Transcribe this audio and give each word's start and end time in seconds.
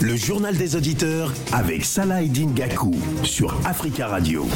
Le 0.00 0.16
journal 0.16 0.56
des 0.56 0.74
auditeurs 0.74 1.32
avec 1.52 1.84
Salah 1.84 2.24
Gakou 2.24 2.92
sur 3.22 3.54
Africa 3.64 4.08
Radio. 4.08 4.46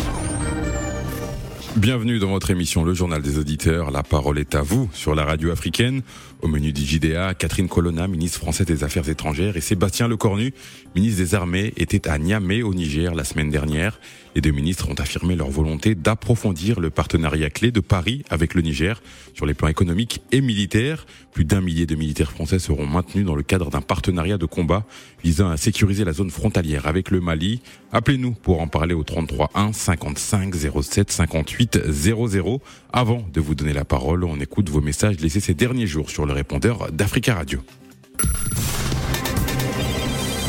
Bienvenue 1.77 2.21
dans 2.21 2.29
votre 2.31 2.53
émission 2.53 2.85
Le 2.85 2.95
Journal 2.95 3.21
des 3.21 3.37
Auditeurs. 3.37 3.91
La 3.91 4.05
parole 4.05 4.39
est 4.39 4.55
à 4.55 4.63
vous 4.63 4.89
sur 4.93 5.17
la 5.17 5.25
radio 5.25 5.51
africaine. 5.51 6.03
Au 6.41 6.47
menu 6.47 6.73
du 6.73 6.83
JDA, 6.85 7.35
Catherine 7.35 7.69
Colonna, 7.69 8.07
ministre 8.07 8.39
française 8.39 8.67
des 8.67 8.85
Affaires 8.85 9.09
étrangères, 9.09 9.57
et 9.57 9.61
Sébastien 9.61 10.07
Lecornu, 10.07 10.55
ministre 10.95 11.19
des 11.19 11.35
Armées, 11.35 11.73
étaient 11.77 12.07
à 12.07 12.17
Niamey 12.19 12.63
au 12.63 12.75
Niger 12.75 13.15
la 13.15 13.25
semaine 13.25 13.51
dernière. 13.51 13.99
Les 14.35 14.41
deux 14.41 14.51
ministres 14.51 14.89
ont 14.89 14.95
affirmé 14.95 15.37
leur 15.37 15.49
volonté 15.51 15.95
d'approfondir 15.95 16.81
le 16.81 16.91
partenariat 16.91 17.51
clé 17.51 17.71
de 17.71 17.81
Paris 17.81 18.25
avec 18.31 18.55
le 18.55 18.63
Niger 18.63 19.01
sur 19.33 19.47
les 19.47 19.55
plans 19.55 19.69
économiques 19.69 20.23
et 20.33 20.41
militaires. 20.41 21.07
Plus 21.33 21.45
d'un 21.45 21.61
millier 21.61 21.87
de 21.87 21.95
militaires 21.95 22.31
français 22.33 22.59
seront 22.59 22.87
maintenus 22.87 23.25
dans 23.25 23.37
le 23.37 23.43
cadre 23.43 23.71
d'un 23.71 23.81
partenariat 23.81 24.37
de 24.37 24.47
combat 24.47 24.85
visant 25.23 25.51
à 25.51 25.57
sécuriser 25.57 26.05
la 26.05 26.13
zone 26.13 26.31
frontalière 26.31 26.87
avec 26.87 27.11
le 27.11 27.21
Mali. 27.21 27.63
Appelez-nous 27.93 28.33
pour 28.33 28.61
en 28.61 28.67
parler 28.67 28.95
au 28.95 29.05
33 29.05 29.51
1 29.55 29.73
55 29.73 30.53
07 30.83 31.11
58 31.13 31.64
00. 31.73 32.61
Avant 32.93 33.25
de 33.33 33.41
vous 33.41 33.55
donner 33.55 33.73
la 33.73 33.85
parole, 33.85 34.25
on 34.25 34.39
écoute 34.41 34.69
vos 34.69 34.81
messages 34.81 35.21
laissés 35.21 35.41
ces 35.41 35.55
derniers 35.55 35.87
jours 35.87 36.11
sur 36.11 36.27
le 36.27 36.33
répondeur 36.33 36.91
d'Africa 36.93 37.35
Radio. 37.35 37.61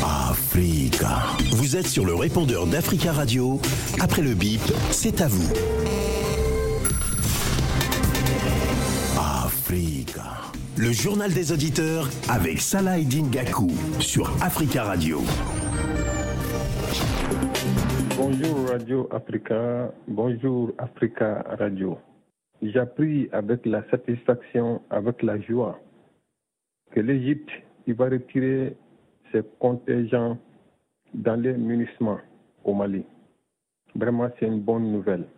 Africa. 0.02 1.22
Vous 1.52 1.76
êtes 1.76 1.86
sur 1.86 2.04
le 2.04 2.14
répondeur 2.14 2.66
d'Africa 2.66 3.12
Radio. 3.12 3.60
Après 4.00 4.22
le 4.22 4.34
bip, 4.34 4.60
c'est 4.90 5.20
à 5.20 5.28
vous. 5.28 5.52
Africa. 9.18 10.22
Le 10.76 10.92
journal 10.92 11.32
des 11.32 11.52
auditeurs 11.52 12.08
avec 12.28 12.60
Salah 12.60 13.00
Gakou 13.00 13.70
sur 13.98 14.32
Africa 14.40 14.84
Radio. 14.84 15.22
Bonjour 18.28 18.70
Radio 18.70 19.08
Africa, 19.12 19.92
bonjour 20.08 20.72
Africa 20.78 21.44
Radio. 21.60 21.96
J'appris 22.60 23.28
avec 23.30 23.64
la 23.64 23.88
satisfaction, 23.88 24.82
avec 24.90 25.22
la 25.22 25.40
joie, 25.42 25.78
que 26.90 26.98
l'Égypte 26.98 27.48
va 27.86 28.06
retirer 28.06 28.76
ses 29.30 29.42
contingents 29.60 30.36
dans 31.14 31.40
les 31.40 31.52
munissements 31.52 32.18
au 32.64 32.74
Mali. 32.74 33.04
Vraiment, 33.94 34.28
c'est 34.40 34.46
une 34.46 34.58
bonne 34.58 34.90
nouvelle. 34.90 35.28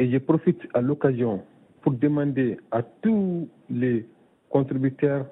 Et 0.00 0.10
je 0.10 0.18
profite 0.18 0.62
à 0.74 0.80
l'occasion 0.80 1.44
pour 1.82 1.92
demander 1.92 2.58
à 2.72 2.82
tous 2.82 3.48
les 3.70 4.04
contributeurs 4.50 5.26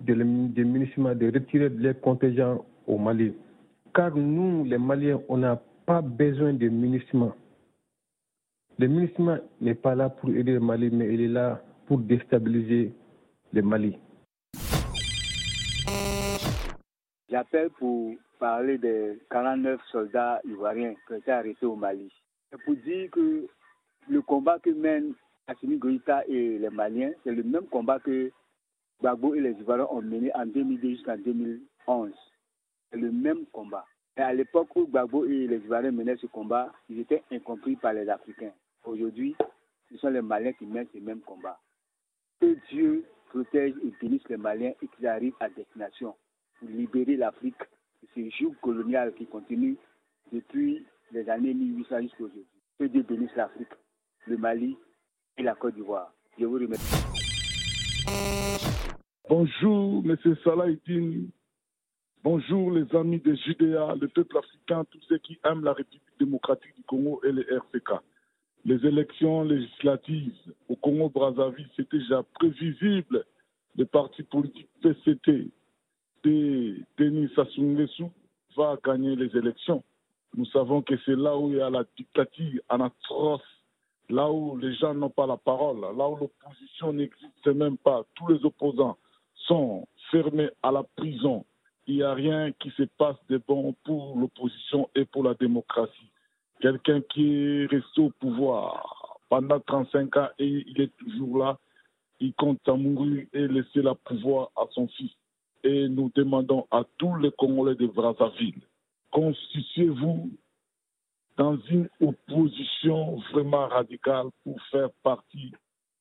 des 0.00 0.16
munissements 0.16 1.14
de 1.14 1.26
retirer 1.26 1.68
les 1.68 1.94
contingents 1.94 2.64
au 2.88 2.98
Mali. 2.98 3.34
Car 3.94 4.16
nous, 4.16 4.64
les 4.64 4.78
Maliens, 4.78 5.20
on 5.28 5.36
n'a 5.36 5.62
pas 5.86 6.00
besoin 6.02 6.54
de 6.54 6.68
munissements. 6.68 7.34
Le 8.78 8.88
munissement 8.88 9.38
n'est 9.60 9.74
pas 9.74 9.94
là 9.94 10.08
pour 10.08 10.30
aider 10.30 10.52
le 10.52 10.60
Mali, 10.60 10.90
mais 10.90 11.12
il 11.14 11.20
est 11.20 11.28
là 11.28 11.62
pour 11.86 11.98
déstabiliser 11.98 12.92
le 13.52 13.62
Mali. 13.62 13.96
J'appelle 17.28 17.70
pour 17.70 18.14
parler 18.38 18.78
des 18.78 19.18
49 19.30 19.80
soldats 19.90 20.40
ivoiriens 20.44 20.94
qui 21.06 21.12
ont 21.12 21.16
été 21.16 21.30
arrêtés 21.30 21.66
au 21.66 21.76
Mali. 21.76 22.12
C'est 22.50 22.62
pour 22.62 22.74
dire 22.76 23.10
que 23.10 23.46
le 24.08 24.22
combat 24.22 24.58
que 24.58 24.70
mènent 24.70 25.14
Assimi 25.46 25.76
Goïta 25.76 26.24
et 26.26 26.58
les 26.58 26.70
Maliens, 26.70 27.12
c'est 27.22 27.32
le 27.32 27.42
même 27.42 27.66
combat 27.66 27.98
que 28.00 28.30
Gbagbo 29.00 29.34
et 29.34 29.40
les 29.40 29.52
Ivoiriens 29.52 29.86
ont 29.90 30.02
mené 30.02 30.34
en 30.34 30.46
2002 30.46 30.88
jusqu'en 30.90 31.18
2011. 31.18 32.12
C'est 32.90 32.98
le 32.98 33.12
même 33.12 33.44
combat. 33.52 33.84
Et 34.16 34.20
à 34.20 34.32
l'époque 34.32 34.74
où 34.76 34.86
Gbagbo 34.86 35.24
et 35.24 35.48
les 35.48 35.56
Ivoiriens 35.56 35.90
menaient 35.90 36.16
ce 36.16 36.26
combat, 36.26 36.72
ils 36.88 37.00
étaient 37.00 37.24
incompris 37.32 37.74
par 37.74 37.92
les 37.92 38.08
Africains. 38.08 38.52
Aujourd'hui, 38.84 39.34
ce 39.90 39.96
sont 39.98 40.08
les 40.08 40.22
Maliens 40.22 40.52
qui 40.52 40.66
mènent 40.66 40.86
ce 40.92 40.98
même 40.98 41.20
combat. 41.20 41.58
Que 42.40 42.56
Dieu 42.70 43.04
protège 43.30 43.74
et 43.84 43.92
bénisse 44.00 44.22
les 44.28 44.36
Maliens 44.36 44.72
et 44.80 44.88
qu'ils 44.88 45.08
arrivent 45.08 45.34
à 45.40 45.48
destination 45.48 46.14
pour 46.60 46.68
libérer 46.68 47.16
l'Afrique 47.16 47.58
de 48.02 48.08
ce 48.14 48.36
joug 48.36 48.54
colonial 48.62 49.12
qui 49.14 49.26
continue 49.26 49.76
depuis 50.30 50.86
les 51.10 51.28
années 51.28 51.54
1800 51.54 52.02
jusqu'à 52.02 52.24
aujourd'hui. 52.24 52.46
Que 52.78 52.84
Dieu 52.84 53.02
bénisse 53.02 53.34
l'Afrique, 53.34 53.72
le 54.26 54.36
Mali 54.36 54.76
et 55.36 55.42
la 55.42 55.56
Côte 55.56 55.74
d'Ivoire. 55.74 56.12
Je 56.38 56.44
vous 56.44 56.54
remercie. 56.54 57.04
Bonjour, 59.28 60.04
M. 60.04 60.36
Salah 60.44 60.66
Bonjour, 62.24 62.70
les 62.70 62.86
amis 62.96 63.20
de 63.20 63.34
Judéa, 63.34 63.94
le 64.00 64.08
peuple 64.08 64.38
africain, 64.38 64.82
tous 64.90 65.00
ceux 65.10 65.18
qui 65.18 65.38
aiment 65.44 65.62
la 65.62 65.74
République 65.74 66.00
démocratique 66.18 66.74
du 66.74 66.82
Congo 66.84 67.20
et 67.22 67.30
les 67.30 67.42
RCK. 67.42 68.00
Les 68.64 68.76
élections 68.86 69.42
législatives 69.44 70.32
au 70.70 70.76
Congo-Brazzaville, 70.76 71.68
c'était 71.76 71.98
déjà 71.98 72.22
prévisible. 72.32 73.26
Le 73.76 73.84
parti 73.84 74.22
politique 74.22 74.70
PCT 74.80 75.50
Denis 76.24 77.30
Sassou 77.36 77.60
Nguesso 77.60 78.10
va 78.56 78.78
gagner 78.82 79.16
les 79.16 79.36
élections. 79.36 79.84
Nous 80.34 80.46
savons 80.46 80.80
que 80.80 80.94
c'est 81.04 81.16
là 81.16 81.36
où 81.36 81.50
il 81.50 81.58
y 81.58 81.60
a 81.60 81.68
la 81.68 81.84
dictature 81.94 82.62
atroce, 82.70 83.42
là 84.08 84.32
où 84.32 84.56
les 84.56 84.74
gens 84.76 84.94
n'ont 84.94 85.10
pas 85.10 85.26
la 85.26 85.36
parole, 85.36 85.82
là 85.94 86.08
où 86.08 86.16
l'opposition 86.16 86.94
n'existe 86.94 87.48
même 87.48 87.76
pas. 87.76 88.02
Tous 88.14 88.28
les 88.28 88.42
opposants 88.46 88.96
sont 89.34 89.86
fermés 90.10 90.48
à 90.62 90.72
la 90.72 90.84
prison. 90.96 91.44
Il 91.86 91.96
n'y 91.96 92.02
a 92.02 92.14
rien 92.14 92.52
qui 92.52 92.70
se 92.70 92.84
passe 92.84 93.16
de 93.28 93.40
bon 93.46 93.74
pour 93.84 94.18
l'opposition 94.18 94.88
et 94.94 95.04
pour 95.04 95.22
la 95.22 95.34
démocratie. 95.34 96.10
Quelqu'un 96.60 97.00
qui 97.02 97.34
est 97.34 97.66
resté 97.66 98.00
au 98.00 98.10
pouvoir 98.10 99.18
pendant 99.28 99.60
35 99.60 100.16
ans 100.16 100.28
et 100.38 100.64
il 100.66 100.80
est 100.80 100.96
toujours 100.96 101.38
là, 101.38 101.58
il 102.20 102.32
compte 102.34 102.66
à 102.68 102.74
mourir 102.74 103.26
et 103.32 103.48
laisser 103.48 103.82
le 103.82 103.94
pouvoir 103.94 104.50
à 104.56 104.64
son 104.70 104.88
fils 104.88 105.10
et 105.64 105.88
nous 105.88 106.12
demandons 106.14 106.66
à 106.70 106.84
tous 106.98 107.16
les 107.16 107.32
Congolais 107.32 107.74
de 107.74 107.86
Brazzaville, 107.86 108.60
constituez-vous 109.10 110.30
dans 111.36 111.56
une 111.70 111.88
opposition 112.00 113.16
vraiment 113.32 113.66
radicale 113.66 114.26
pour 114.44 114.60
faire 114.70 114.90
partie 115.02 115.52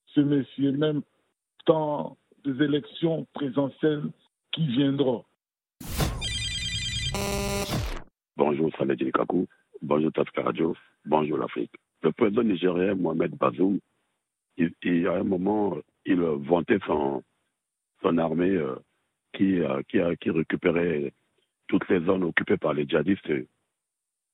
ce 0.07 0.19
messieurs, 0.19 0.73
même 0.73 1.01
dans 1.65 2.17
des 2.45 2.63
élections 2.63 3.25
présentielles 3.33 4.03
qui 4.51 4.67
viendront. 4.67 5.23
Bonjour 8.35 8.71
Salah 8.77 8.95
Kakou, 8.95 9.47
bonjour 9.81 10.11
Tafka 10.11 10.41
Radio, 10.41 10.75
bonjour 11.05 11.37
l'Afrique. 11.37 11.71
Le 12.01 12.11
président 12.11 12.43
nigérien 12.43 12.95
Mohamed 12.95 13.35
Bazoum, 13.37 13.79
il, 14.57 14.73
il, 14.83 15.07
à 15.07 15.13
un 15.15 15.23
moment, 15.23 15.77
il 16.05 16.19
vantait 16.19 16.79
son, 16.85 17.23
son 18.01 18.17
armée 18.17 18.49
euh, 18.49 18.75
qui, 19.33 19.59
euh, 19.59 19.81
qui, 19.87 19.99
a, 19.99 20.09
récupérait 20.33 21.13
toutes 21.67 21.87
les 21.89 22.03
zones 22.05 22.23
occupées 22.23 22.57
par 22.57 22.73
les 22.73 22.85
djihadistes. 22.87 23.31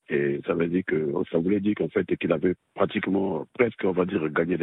Et 0.10 0.42
ça 0.48 0.54
voulait 0.54 1.60
dire 1.60 1.76
qu'en 1.76 1.90
fait 1.90 2.06
qu'il 2.18 2.32
avait 2.32 2.56
pratiquement 2.74 3.46
presque 3.54 3.84
on 3.84 3.92
va 3.92 4.06
dire 4.06 4.28
gagné 4.30 4.58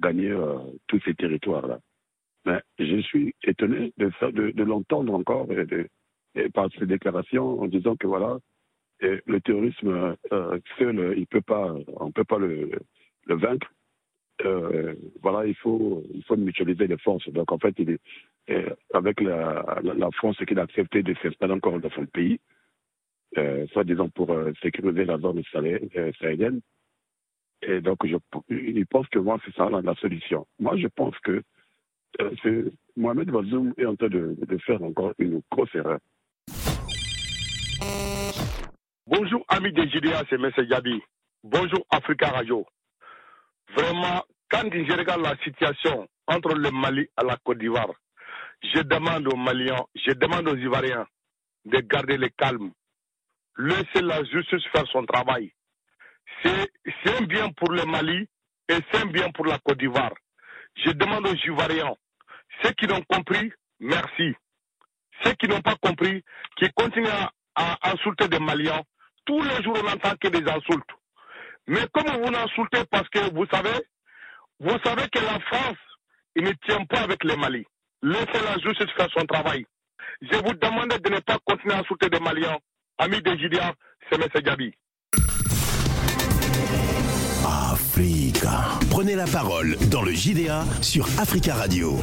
gagné 0.00 0.30
euh, 0.30 0.58
tous 0.88 1.00
ces 1.04 1.14
territoires 1.14 1.66
là. 1.66 1.78
Mais 2.44 2.60
je 2.78 3.00
suis 3.02 3.34
étonné 3.44 3.92
de, 3.98 4.10
de 4.50 4.64
l'entendre 4.64 5.14
encore 5.14 5.52
et 5.52 5.64
de, 5.64 5.86
et 6.34 6.48
par 6.48 6.68
ces 6.78 6.86
déclarations 6.86 7.60
en 7.60 7.66
disant 7.66 7.96
que 7.96 8.06
voilà 8.06 8.38
le 9.00 9.40
terrorisme 9.40 10.16
euh, 10.32 10.58
seul 10.78 11.14
il 11.16 11.26
peut 11.26 11.40
pas 11.40 11.74
on 11.98 12.12
peut 12.12 12.24
pas 12.24 12.38
le, 12.38 12.70
vaincre 13.26 13.68
euh, 14.44 14.94
voilà, 15.22 15.46
il 15.46 15.54
faut, 15.56 16.02
il 16.12 16.24
faut 16.24 16.36
mutualiser 16.36 16.86
les 16.86 16.98
forces. 16.98 17.28
Donc, 17.28 17.52
en 17.52 17.58
fait, 17.58 17.74
euh, 18.50 18.70
avec 18.92 19.20
la, 19.20 20.08
France 20.14 20.36
qui 20.46 20.58
a 20.58 20.62
accepté 20.62 21.02
de 21.02 21.14
s'installer 21.22 21.52
encore 21.52 21.78
dans 21.78 21.90
son 21.90 22.06
pays, 22.06 22.40
euh, 23.38 23.66
soit 23.68 23.84
disant 23.84 24.08
pour 24.10 24.30
euh, 24.30 24.52
sécuriser 24.62 25.04
la 25.04 25.18
zone 25.18 25.42
euh, 25.54 26.12
sahélienne. 26.20 26.60
Et 27.62 27.80
donc, 27.80 28.04
je, 28.06 28.16
pense 28.84 29.08
que 29.08 29.18
moi, 29.18 29.38
c'est 29.44 29.54
ça 29.54 29.70
la, 29.70 29.94
solution. 29.96 30.46
Moi, 30.58 30.76
je 30.76 30.88
pense 30.88 31.16
que 31.20 31.42
euh, 32.20 32.70
Mohamed 32.96 33.30
Bazoum 33.30 33.72
est 33.78 33.86
en 33.86 33.96
train 33.96 34.08
de, 34.08 34.36
faire 34.66 34.82
encore 34.82 35.14
une 35.18 35.40
grosse 35.50 35.74
erreur. 35.74 35.98
Bonjour, 39.06 39.44
amis 39.48 39.72
des 39.72 39.88
JDA, 39.88 40.22
c'est 40.30 40.36
M. 40.36 40.50
Yabi. 40.68 41.02
Bonjour, 41.44 41.84
Africa 41.90 42.28
Radio. 42.30 42.66
Vraiment, 43.76 44.24
quand 44.50 44.70
je 44.72 44.98
regarde 44.98 45.22
la 45.22 45.36
situation 45.44 46.08
entre 46.26 46.54
le 46.54 46.70
Mali 46.70 47.02
et 47.02 47.24
la 47.26 47.36
Côte 47.44 47.58
d'Ivoire, 47.58 47.92
je 48.62 48.80
demande 48.82 49.26
aux 49.32 49.36
Maliens, 49.36 49.84
je 49.94 50.12
demande 50.12 50.48
aux 50.48 50.56
Ivoiriens 50.56 51.06
de 51.64 51.78
garder 51.80 52.16
le 52.16 52.28
calme. 52.30 52.72
Laissez 53.58 54.02
la 54.02 54.24
justice 54.24 54.64
faire 54.72 54.86
son 54.92 55.04
travail. 55.04 55.52
C'est 56.42 57.18
un 57.18 57.22
bien 57.24 57.50
pour 57.52 57.72
le 57.72 57.84
Mali 57.84 58.28
et 58.68 58.78
c'est 58.90 59.02
un 59.02 59.06
bien 59.06 59.30
pour 59.32 59.46
la 59.46 59.58
Côte 59.58 59.78
d'Ivoire. 59.78 60.14
Je 60.76 60.90
demande 60.90 61.26
aux 61.26 61.34
Ivoiriens, 61.34 61.94
ceux 62.62 62.72
qui 62.72 62.86
l'ont 62.86 63.02
compris, 63.02 63.52
merci. 63.80 64.34
ceux 65.24 65.32
qui 65.34 65.48
n'ont 65.48 65.60
pas 65.60 65.76
compris, 65.76 66.24
qui 66.56 66.68
continuent 66.74 67.06
à, 67.08 67.30
insulter 67.82 68.28
des 68.28 68.38
Maliens. 68.38 68.82
Tous 69.24 69.42
les 69.42 69.62
jours, 69.62 69.76
on 69.80 69.88
n'entend 69.88 70.14
que 70.20 70.28
des 70.28 70.48
insultes. 70.50 70.90
Mais 71.66 71.86
comme 71.92 72.22
vous 72.22 72.30
l'insultez 72.30 72.84
parce 72.90 73.08
que 73.08 73.32
vous 73.32 73.46
savez, 73.46 73.86
vous 74.60 74.76
savez 74.84 75.08
que 75.12 75.20
la 75.20 75.38
France, 75.40 75.78
il 76.36 76.44
ne 76.44 76.52
tient 76.66 76.84
pas 76.86 77.00
avec 77.00 77.22
les 77.24 77.36
Mali. 77.36 77.64
Laissez 78.02 78.42
la 78.44 78.58
justice 78.58 78.90
faire 78.96 79.08
son 79.16 79.24
travail. 79.26 79.64
Je 80.20 80.36
vous 80.36 80.54
demande 80.54 80.88
de 80.88 81.10
ne 81.10 81.20
pas 81.20 81.38
continuer 81.44 81.74
à 81.74 81.80
insulter 81.80 82.08
des 82.08 82.20
Maliens. 82.20 82.58
Amis 82.98 83.22
de 83.22 83.36
Julia, 83.36 83.72
c'est 84.10 84.20
M. 84.20 84.42
Gabi. 84.42 84.74
Africa. 87.72 88.78
Prenez 88.90 89.14
la 89.14 89.26
parole 89.26 89.76
dans 89.90 90.02
le 90.02 90.12
JDA 90.12 90.64
sur 90.80 91.06
Africa 91.18 91.54
Radio. 91.54 91.96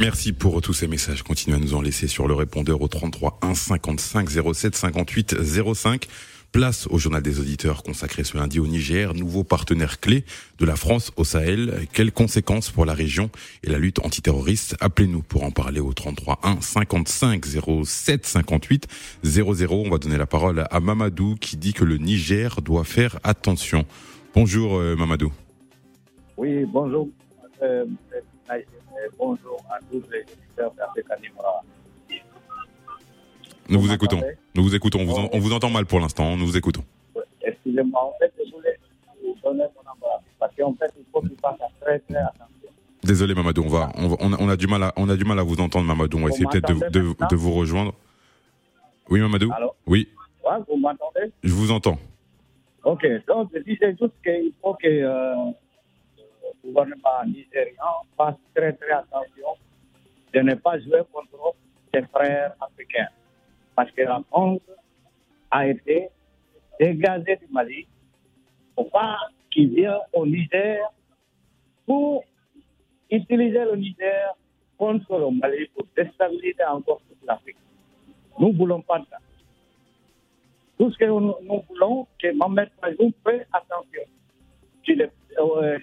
Merci 0.00 0.32
pour 0.32 0.62
tous 0.62 0.72
ces 0.72 0.88
messages. 0.88 1.22
Continuez 1.22 1.56
à 1.58 1.60
nous 1.60 1.74
en 1.74 1.82
laisser 1.82 2.06
sur 2.08 2.26
le 2.26 2.32
répondeur 2.32 2.80
au 2.80 2.88
33 2.88 3.38
1 3.42 3.54
55 3.54 4.30
07 4.54 4.74
58 4.74 5.36
05. 5.74 6.06
Place 6.52 6.86
au 6.90 6.96
journal 6.96 7.22
des 7.22 7.38
auditeurs 7.38 7.82
consacré 7.82 8.24
ce 8.24 8.38
lundi 8.38 8.58
au 8.60 8.66
Niger, 8.66 9.12
nouveau 9.12 9.44
partenaire 9.44 10.00
clé 10.00 10.24
de 10.58 10.64
la 10.64 10.74
France 10.74 11.12
au 11.16 11.24
Sahel. 11.24 11.86
Quelles 11.92 12.12
conséquences 12.12 12.70
pour 12.70 12.86
la 12.86 12.94
région 12.94 13.28
et 13.62 13.68
la 13.68 13.78
lutte 13.78 13.98
antiterroriste? 13.98 14.74
Appelez-nous 14.80 15.20
pour 15.20 15.44
en 15.44 15.50
parler 15.50 15.80
au 15.80 15.92
33 15.92 16.40
1 16.44 16.62
55 16.62 17.44
07 17.84 18.24
58 18.24 18.88
00. 19.22 19.82
On 19.84 19.90
va 19.90 19.98
donner 19.98 20.16
la 20.16 20.26
parole 20.26 20.64
à 20.70 20.80
Mamadou 20.80 21.36
qui 21.38 21.58
dit 21.58 21.74
que 21.74 21.84
le 21.84 21.98
Niger 21.98 22.62
doit 22.62 22.84
faire 22.84 23.18
attention. 23.22 23.84
Bonjour 24.34 24.78
euh, 24.78 24.96
Mamadou. 24.96 25.30
Oui, 26.38 26.64
bonjour. 26.64 27.10
Euh, 27.62 27.84
bonjour 29.18 29.62
à 29.70 29.78
tous 29.90 30.02
les 30.10 30.22
auditeurs 30.22 30.72
d'Africa 30.74 31.16
nous 33.70 33.80
vous, 33.80 33.92
écoutons. 33.92 34.20
Nous 34.56 34.64
vous 34.64 34.74
écoutons. 34.74 34.98
On 35.32 35.38
vous, 35.38 35.52
entend 35.52 35.70
mal 35.70 35.86
pour 35.86 36.00
l'instant. 36.00 36.36
Nous 36.36 36.44
vous 36.44 36.56
écoutons. 36.56 36.82
Excusez-moi. 37.40 38.02
En 38.02 38.12
fait, 38.18 38.32
je 38.44 38.50
voulais 38.50 38.76
vous 39.22 39.36
donner 39.44 39.64
mon 39.76 39.90
embarras. 39.92 40.20
Parce 40.40 40.52
qu'en 40.56 40.74
fait, 40.74 40.92
il 40.98 41.04
faut 41.12 41.20
qu'il 41.20 41.36
fasse 41.40 41.56
très, 41.80 42.00
très 42.00 42.16
attention. 42.16 42.68
Désolé 43.04 43.32
Mamadou, 43.34 43.62
on, 43.62 43.68
va, 43.68 43.92
on, 43.96 44.48
a, 44.48 44.56
du 44.56 44.66
mal 44.66 44.82
à, 44.82 44.92
on 44.96 45.08
a 45.08 45.16
du 45.16 45.24
mal 45.24 45.38
à 45.38 45.42
vous 45.42 45.58
entendre 45.60 45.86
Mamadou, 45.86 46.18
on 46.18 46.24
va 46.24 46.28
essayer 46.28 46.46
peut-être 46.50 46.90
de, 46.90 47.14
de, 47.30 47.36
vous 47.36 47.52
rejoindre. 47.52 47.94
Oui 49.08 49.20
Mamadou? 49.20 49.50
Oui. 49.86 50.08
Ouais, 50.44 50.58
vous 50.68 50.76
m'entendez? 50.76 51.32
Je 51.42 51.54
vous 51.54 51.70
entends. 51.70 51.96
Ok, 52.84 53.06
donc 53.26 53.50
je 53.54 53.60
disais 53.60 53.96
juste 53.98 54.12
qu'il 54.22 54.52
faut 54.60 54.74
que 54.74 54.86
euh, 54.86 55.34
gouvernement 56.64 57.24
nigérian 57.26 58.04
fasse 58.16 58.36
très 58.54 58.72
très 58.74 58.92
attention 58.92 59.56
de 60.32 60.40
ne 60.40 60.54
pas 60.54 60.78
jouer 60.78 61.02
contre 61.12 61.54
ses 61.92 62.02
frères 62.06 62.54
africains 62.60 63.08
parce 63.74 63.90
que 63.92 64.02
la 64.02 64.22
France 64.30 64.60
a 65.50 65.66
été 65.66 66.08
dégagée 66.78 67.36
du 67.36 67.46
Mali 67.52 67.86
pour 68.74 68.90
pas 68.90 69.16
qu'il 69.50 69.74
vienne 69.74 69.98
au 70.12 70.26
Niger 70.26 70.80
pour 71.86 72.24
utiliser 73.10 73.64
le 73.64 73.76
Niger 73.76 74.34
contre 74.78 75.18
le 75.18 75.30
Mali 75.30 75.66
pour 75.74 75.84
déstabiliser 75.96 76.64
encore 76.64 77.00
toute 77.08 77.26
l'Afrique. 77.26 77.56
Nous 78.38 78.48
ne 78.52 78.56
voulons 78.56 78.80
pas 78.80 78.98
ça. 79.10 79.18
Tout 80.78 80.90
ce 80.90 80.96
que 80.96 81.04
nous, 81.04 81.34
voulons, 81.68 82.06
que 82.18 82.32
Mohamed 82.32 82.70
Bazoum 82.80 83.12
fait 83.22 83.46
attention. 83.52 84.02
Si, 84.86 84.92
euh, 84.92 85.08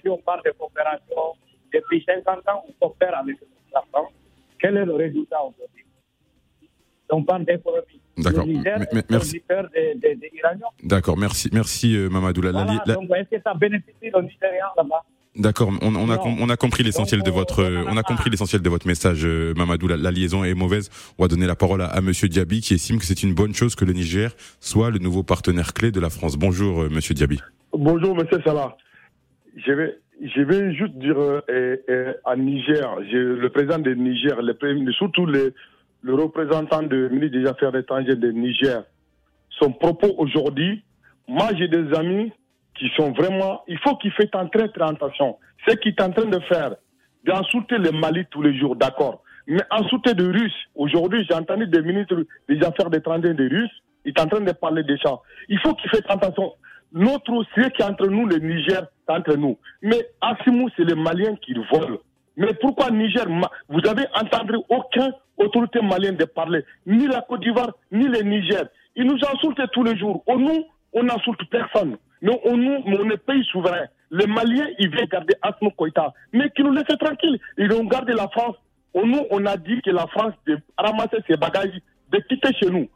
si, 0.02 0.08
on 0.08 0.18
parle 0.18 0.42
de 0.44 0.50
coopération, 0.52 1.34
depuis 1.72 2.04
50 2.06 2.48
ans, 2.48 2.64
on 2.68 2.88
coopère 2.88 3.18
avec 3.18 3.36
la 3.74 3.82
France. 3.92 4.12
Quel 4.60 4.76
est 4.76 4.84
le 4.84 4.94
résultat 4.94 5.40
aujourd'hui 5.42 5.78
on 7.10 7.22
parle 7.22 7.44
d'économie. 7.44 8.00
D'accord. 8.18 8.46
Merci. 9.10 9.42
D'accord. 10.82 11.16
Merci, 11.16 11.48
merci 11.52 11.96
euh, 11.96 12.08
Mamadou. 12.08 12.42
La, 12.42 12.52
voilà, 12.52 12.82
donc, 12.86 13.10
est-ce 13.16 13.36
que 13.36 13.42
ça 13.42 13.54
bénéficie 13.54 14.10
aux 14.12 14.22
Nigériens 14.22 14.66
là-bas? 14.76 15.04
D'accord, 15.36 15.70
on, 15.82 15.94
on, 15.94 16.10
a, 16.10 16.18
on 16.18 16.48
a 16.48 16.56
compris 16.56 16.82
l'essentiel 16.82 17.22
de 17.22 17.30
votre, 17.30 17.62
on 17.88 17.96
a 17.96 18.02
compris 18.02 18.28
l'essentiel 18.28 18.60
de 18.60 18.68
votre 18.68 18.88
message, 18.88 19.24
euh, 19.24 19.54
Mamadou. 19.54 19.86
La, 19.86 20.10
liaison 20.10 20.42
est 20.42 20.54
mauvaise. 20.54 20.90
On 21.16 21.22
va 21.22 21.28
donner 21.28 21.46
la 21.46 21.54
parole 21.54 21.80
à, 21.82 21.86
à 21.86 22.00
Monsieur 22.00 22.28
Diaby, 22.28 22.60
qui 22.60 22.74
estime 22.74 22.98
que 22.98 23.04
c'est 23.04 23.22
une 23.22 23.34
bonne 23.34 23.54
chose 23.54 23.76
que 23.76 23.84
le 23.84 23.92
Niger 23.92 24.32
soit 24.58 24.90
le 24.90 24.98
nouveau 24.98 25.22
partenaire 25.22 25.74
clé 25.74 25.92
de 25.92 26.00
la 26.00 26.10
France. 26.10 26.36
Bonjour, 26.36 26.82
euh, 26.82 26.88
Monsieur 26.88 27.14
Diaby. 27.14 27.38
Bonjour, 27.72 28.16
Monsieur 28.16 28.40
Salah. 28.44 28.76
Je 29.66 29.72
vais, 29.72 29.98
je 30.22 30.40
vais 30.42 30.74
juste 30.74 30.94
dire 30.98 31.16
euh, 31.18 32.14
à 32.24 32.36
Niger, 32.36 32.96
le 33.00 33.48
président 33.48 33.78
de 33.78 33.92
Niger, 33.94 34.40
les, 34.42 34.92
surtout 34.92 35.26
les, 35.26 35.52
le 36.02 36.14
représentant 36.14 36.82
du 36.82 37.08
ministre 37.10 37.38
des 37.38 37.46
Affaires 37.48 37.74
étrangères 37.74 38.16
de 38.16 38.30
Niger, 38.30 38.84
son 39.50 39.72
propos 39.72 40.14
aujourd'hui, 40.18 40.82
moi 41.26 41.48
j'ai 41.56 41.68
des 41.68 41.92
amis 41.94 42.32
qui 42.78 42.88
sont 42.96 43.12
vraiment, 43.12 43.62
il 43.66 43.78
faut 43.78 43.96
qu'il 43.96 44.12
fasse 44.12 44.28
très 44.52 44.68
très 44.68 44.84
attention. 44.84 45.36
Ce 45.66 45.74
qu'il 45.74 45.92
est 45.92 46.02
en 46.02 46.10
train 46.10 46.26
de 46.26 46.38
faire, 46.40 46.76
d'insulter 47.24 47.78
le 47.78 47.90
Mali 47.90 48.24
tous 48.30 48.42
les 48.42 48.56
jours, 48.56 48.76
d'accord. 48.76 49.22
Mais 49.48 49.62
insulter 49.70 50.14
des 50.14 50.26
Russes, 50.26 50.68
aujourd'hui 50.76 51.26
j'ai 51.28 51.34
entendu 51.34 51.66
des 51.66 51.82
ministres 51.82 52.24
des 52.48 52.58
Affaires 52.62 52.94
étrangères 52.94 53.34
des 53.34 53.48
Russes, 53.48 53.82
il 54.04 54.10
est 54.16 54.20
en 54.20 54.26
train 54.26 54.40
de 54.40 54.52
parler 54.52 54.84
de 54.84 54.96
ça. 55.02 55.16
Il 55.48 55.58
faut 55.58 55.74
qu'il 55.74 55.90
fasse 55.90 56.02
attention. 56.08 56.52
Notre, 56.92 57.44
ce 57.54 57.68
qui 57.68 57.82
est 57.82 57.84
entre 57.84 58.06
nous, 58.06 58.26
le 58.26 58.38
Niger, 58.38 58.82
c'est 59.06 59.14
entre 59.14 59.36
nous. 59.36 59.58
Mais 59.82 60.08
Assimou, 60.20 60.68
c'est 60.76 60.84
les 60.84 60.94
Maliens 60.94 61.36
qui 61.36 61.54
volent. 61.70 61.98
Mais 62.36 62.54
pourquoi 62.54 62.90
Niger 62.90 63.26
Vous 63.68 63.80
avez 63.88 64.06
entendu 64.14 64.54
aucun 64.68 65.10
autorité 65.38 65.80
malienne 65.82 66.16
de 66.16 66.24
parler, 66.24 66.64
ni 66.86 67.06
la 67.06 67.20
Côte 67.22 67.40
d'Ivoire, 67.40 67.72
ni 67.92 68.04
le 68.06 68.20
Niger. 68.22 68.64
Ils 68.96 69.04
nous 69.06 69.18
insultent 69.34 69.70
tous 69.72 69.82
les 69.84 69.96
jours. 69.98 70.22
Au 70.26 70.38
nous, 70.38 70.64
on 70.92 71.02
n'insulte 71.02 71.44
personne. 71.50 71.96
Mais 72.22 72.40
on, 72.44 72.56
nous, 72.56 72.82
on 72.86 73.10
est 73.10 73.16
pays 73.18 73.44
souverain. 73.52 73.86
Les 74.10 74.26
Maliens, 74.26 74.66
ils 74.78 74.90
viennent 74.90 75.06
garder 75.06 75.34
Asmo 75.42 75.70
Koïta. 75.70 76.12
Mais 76.32 76.50
qu'ils 76.50 76.64
nous 76.64 76.72
laissent 76.72 76.98
tranquilles. 76.98 77.38
Ils 77.58 77.72
ont 77.72 77.84
gardé 77.84 78.12
la 78.14 78.28
France. 78.28 78.56
Au 78.94 79.04
nous, 79.06 79.24
on 79.30 79.44
a 79.46 79.56
dit 79.56 79.80
que 79.82 79.90
la 79.90 80.06
France 80.06 80.32
de 80.46 80.58
ramasser 80.76 81.18
ses 81.28 81.36
bagages, 81.36 81.70
de 82.12 82.18
quitter 82.28 82.52
chez 82.54 82.70
nous. 82.70 82.88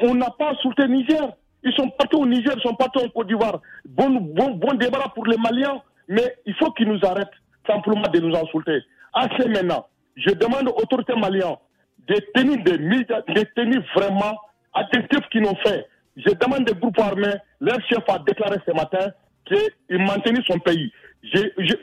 on 0.00 0.14
n'a 0.14 0.30
pas 0.30 0.52
insulté 0.52 0.86
Niger. 0.88 1.32
Ils 1.64 1.72
sont 1.74 1.88
partis 1.90 2.16
au 2.16 2.26
Niger, 2.26 2.52
ils 2.56 2.62
sont 2.62 2.74
partis 2.74 3.04
en 3.04 3.08
Côte 3.08 3.26
d'Ivoire. 3.28 3.60
Bon, 3.86 4.10
bon, 4.10 4.50
bon 4.50 4.74
débat 4.74 5.10
pour 5.14 5.26
les 5.26 5.36
Maliens. 5.38 5.80
Mais 6.08 6.36
il 6.46 6.54
faut 6.54 6.70
qu'ils 6.72 6.88
nous 6.88 7.00
arrêtent 7.04 7.28
simplement 7.66 8.08
de 8.12 8.20
nous 8.20 8.36
insulter. 8.36 8.82
Assez 9.12 9.48
maintenant. 9.48 9.86
Je 10.16 10.30
demande 10.30 10.68
aux 10.68 10.80
autorités 10.82 11.14
maliennes 11.16 11.56
de 12.06 12.14
tenir 12.34 12.62
des 12.64 12.78
de 12.78 13.42
tenir 13.54 13.82
vraiment 13.94 14.38
attentifs 14.74 15.26
qu'ils 15.30 15.42
n'ont 15.42 15.56
fait. 15.56 15.86
Je 16.16 16.30
demande 16.34 16.64
des 16.66 16.74
groupes 16.74 16.98
armés, 16.98 17.34
leur 17.60 17.80
chef 17.88 18.04
a 18.08 18.18
déclaré 18.20 18.58
ce 18.66 18.72
matin 18.72 19.10
qu'il 19.46 19.98
maintenait 19.98 20.40
son 20.46 20.58
pays. 20.58 20.92
Je, 21.22 21.38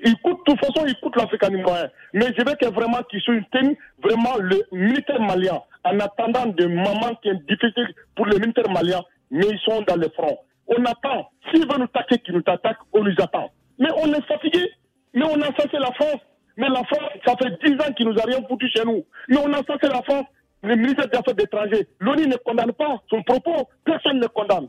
il 0.05 0.15
coûte, 0.21 0.38
de 0.45 0.51
toute 0.51 0.59
façon, 0.59 0.85
il 0.88 0.95
coûte 1.01 1.15
l'Afrique 1.15 1.50
numéro 1.50 1.71
Mais 2.13 2.27
je 2.38 2.45
veux 2.45 2.55
que 2.55 2.67
vraiment 2.67 3.01
qu'ils 3.09 3.21
soutiennent 3.21 3.75
vraiment 4.03 4.38
le 4.39 4.61
militaire 4.71 5.19
malien 5.19 5.59
en 5.83 6.00
attendant 6.00 6.45
des 6.45 6.67
moments 6.67 7.15
qui 7.23 7.29
sont 7.29 7.41
difficiles 7.47 7.93
pour 8.15 8.27
les 8.27 8.38
militaires 8.39 8.69
maliens, 8.69 9.01
mais 9.31 9.47
ils 9.50 9.59
sont 9.59 9.81
dans 9.81 9.95
le 9.95 10.09
front. 10.09 10.38
On 10.67 10.83
attend. 10.85 11.29
S'ils 11.50 11.67
veulent 11.67 11.79
nous 11.79 11.85
attaquer, 11.85 12.19
qu'ils 12.19 12.35
nous 12.35 12.43
attaquent, 12.45 12.77
on 12.93 13.03
les 13.03 13.15
attend. 13.19 13.50
Mais 13.79 13.89
on 13.97 14.13
est 14.13 14.25
fatigué. 14.25 14.69
Mais 15.13 15.25
on 15.25 15.41
a 15.41 15.47
censé 15.57 15.77
la 15.79 15.91
France. 15.93 16.21
Mais 16.57 16.67
la 16.67 16.83
France, 16.83 17.09
ça 17.25 17.35
fait 17.38 17.57
10 17.65 17.73
ans 17.81 17.93
qu'il 17.95 18.07
nous 18.07 18.19
a 18.19 18.23
rien 18.23 18.39
foutu 18.47 18.69
chez 18.69 18.83
nous. 18.85 19.05
Mais 19.29 19.38
on 19.38 19.51
a 19.53 19.63
censé 19.63 19.88
la 19.88 20.01
France. 20.03 20.25
Le 20.63 20.75
ministre 20.75 21.07
des 21.07 21.17
Affaires 21.17 21.39
étrangères, 21.39 21.85
l'ONU 22.00 22.27
ne 22.27 22.35
condamne 22.35 22.73
pas 22.73 23.01
son 23.09 23.23
propos. 23.23 23.67
Personne 23.83 24.19
ne 24.19 24.27
condamne. 24.27 24.67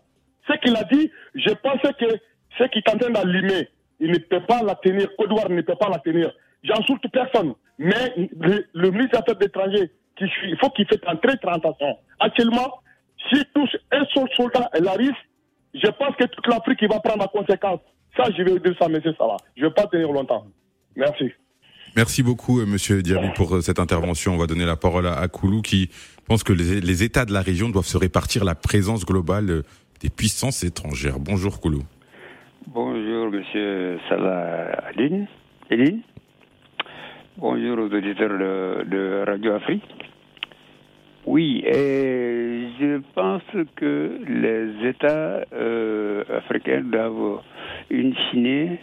Ce 0.49 0.55
qu'il 0.59 0.75
a 0.75 0.85
dit, 0.85 1.11
je 1.35 1.53
pensais 1.55 1.93
que 1.99 2.07
ce 2.59 2.65
qui 2.65 2.79
est 2.79 2.95
en 2.95 2.99
train 2.99 3.11
d'allumer, 3.11 3.69
il 4.01 4.11
ne 4.11 4.19
peut 4.19 4.41
pas 4.47 4.63
la 4.63 4.75
tenir. 4.77 5.09
Côte 5.17 5.31
ne 5.51 5.61
peut 5.61 5.77
pas 5.77 5.91
la 5.91 5.99
tenir. 5.99 6.33
J'insulte 6.63 7.07
personne. 7.13 7.55
Mais 7.79 8.15
le, 8.73 8.91
ministre 8.91 9.13
des 9.13 9.19
Affaires 9.19 9.43
étrangères, 9.43 9.89
il 10.21 10.57
faut 10.61 10.71
qu'il 10.71 10.87
fasse 10.87 10.99
un 11.07 11.17
très, 11.17 11.35
attention. 11.43 11.99
Actuellement, 12.21 12.82
s'il 13.29 13.45
touche 13.55 13.77
un 13.91 14.05
seul 14.15 14.29
soldat 14.37 14.71
et 14.77 14.81
la 14.81 14.93
risque, 14.93 15.29
je 15.75 15.89
pense 15.89 16.15
que 16.17 16.25
toute 16.25 16.47
l'Afrique 16.47 16.83
va 16.83 17.01
prendre 17.01 17.23
la 17.23 17.29
conséquence. 17.29 17.81
Ça, 18.17 18.25
je 18.37 18.43
vais 18.43 18.59
dire 18.59 18.75
ça, 18.79 18.89
monsieur 18.89 19.15
Salah. 19.17 19.37
Je 19.57 19.63
ne 19.63 19.69
vais 19.69 19.75
pas 19.75 19.87
tenir 19.87 20.13
longtemps. 20.13 20.47
Merci. 20.97 21.33
Merci 21.97 22.23
beaucoup, 22.23 22.61
euh, 22.61 22.67
Monsieur 22.67 23.03
Diaby, 23.03 23.29
pour 23.35 23.55
euh, 23.55 23.61
cette 23.61 23.79
intervention. 23.79 24.35
On 24.35 24.39
va 24.39 24.47
donner 24.47 24.65
la 24.65 24.77
parole 24.77 25.07
à, 25.07 25.29
Koulou 25.29 25.61
qui 25.61 25.91
pense 26.27 26.43
que 26.43 26.53
les, 26.53 27.03
États 27.03 27.25
de 27.25 27.33
la 27.33 27.43
région 27.43 27.69
doivent 27.69 27.87
se 27.87 27.99
répartir 27.99 28.45
la 28.45 28.55
présence 28.55 29.05
globale 29.05 29.51
euh, 29.51 29.63
des 30.01 30.09
puissances 30.09 30.65
étrangères. 30.65 31.19
Bonjour, 31.19 31.61
Koulou. 31.61 31.83
Bonjour, 32.67 33.31
Monsieur 33.31 33.99
Salah 34.09 34.73
Aline. 34.89 35.27
Eline. 35.71 36.01
Bonjour 37.37 37.79
aux 37.79 37.95
auditeurs 37.95 38.39
de, 38.39 39.25
Radio 39.27 39.53
Afrique. 39.55 39.85
Oui, 41.25 41.63
et 41.65 42.69
je 42.81 43.01
pense 43.15 43.43
que 43.77 44.19
les 44.27 44.89
États 44.89 45.43
africains 46.37 46.81
doivent 46.83 47.41
in 47.93 48.11
fine 48.31 48.79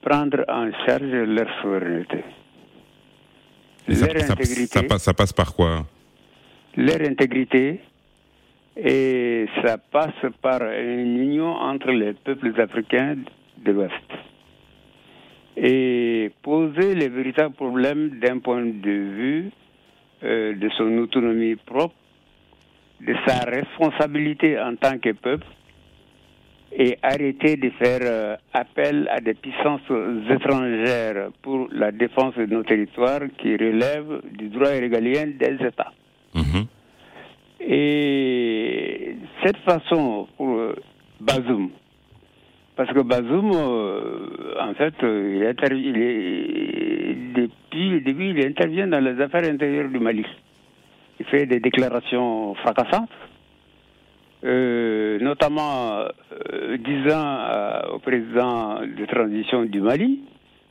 prendre 0.00 0.44
en 0.48 0.70
charge 0.86 1.02
leur 1.02 1.48
souveraineté. 1.60 2.24
leur 3.88 3.98
ça- 3.98 4.32
intégrité, 4.32 4.66
ça 4.66 4.82
passe, 4.84 5.02
ça 5.02 5.14
passe 5.14 5.32
par 5.32 5.54
quoi? 5.54 5.84
Leur 6.76 7.00
intégrité, 7.02 7.80
et 8.76 9.46
ça 9.62 9.78
passe 9.78 10.24
par 10.40 10.62
une 10.62 11.18
union 11.18 11.52
entre 11.52 11.90
les 11.90 12.12
peuples 12.14 12.58
africains 12.60 13.16
de 13.58 13.72
l'Ouest. 13.72 13.92
Et 15.56 16.30
poser 16.42 16.94
les 16.94 17.08
véritables 17.08 17.54
problèmes 17.54 18.10
d'un 18.20 18.38
point 18.38 18.64
de 18.64 18.90
vue 18.90 19.50
euh, 20.22 20.54
de 20.54 20.68
son 20.70 20.98
autonomie 20.98 21.56
propre, 21.56 21.94
de 23.00 23.14
sa 23.26 23.40
responsabilité 23.44 24.58
en 24.58 24.76
tant 24.76 24.98
que 24.98 25.12
peuple, 25.12 25.46
et 26.72 26.98
arrêter 27.02 27.56
de 27.56 27.70
faire 27.70 28.00
euh, 28.02 28.36
appel 28.52 29.08
à 29.10 29.20
des 29.20 29.34
puissances 29.34 29.80
étrangères 30.30 31.30
pour 31.42 31.68
la 31.72 31.92
défense 31.92 32.34
de 32.36 32.46
nos 32.46 32.64
territoires 32.64 33.20
qui 33.38 33.52
relèvent 33.56 34.20
du 34.32 34.48
droit 34.48 34.68
régalien 34.68 35.26
des 35.26 35.56
États. 35.64 35.92
Mhm. 36.34 36.66
Et 37.60 39.16
cette 39.44 39.56
façon 39.58 40.28
pour 40.36 40.58
euh, 40.58 40.74
Bazoum, 41.20 41.70
parce 42.76 42.92
que 42.92 43.00
Bazoum, 43.00 43.50
euh, 43.54 44.54
en 44.60 44.74
fait, 44.74 44.94
euh, 45.02 45.54
il, 45.70 45.96
est, 45.96 47.14
depuis 47.34 47.88
le 47.88 48.00
début, 48.02 48.30
il 48.30 48.46
intervient 48.46 48.86
dans 48.86 49.00
les 49.00 49.18
affaires 49.20 49.44
intérieures 49.50 49.88
du 49.88 49.98
Mali. 49.98 50.26
Il 51.18 51.24
fait 51.26 51.46
des 51.46 51.58
déclarations 51.58 52.54
fracassantes, 52.56 53.08
euh, 54.44 55.18
notamment 55.20 56.04
disant 56.84 57.38
au 57.94 57.98
président 57.98 58.80
de 58.80 59.06
transition 59.06 59.64
du 59.64 59.80
Mali 59.80 60.20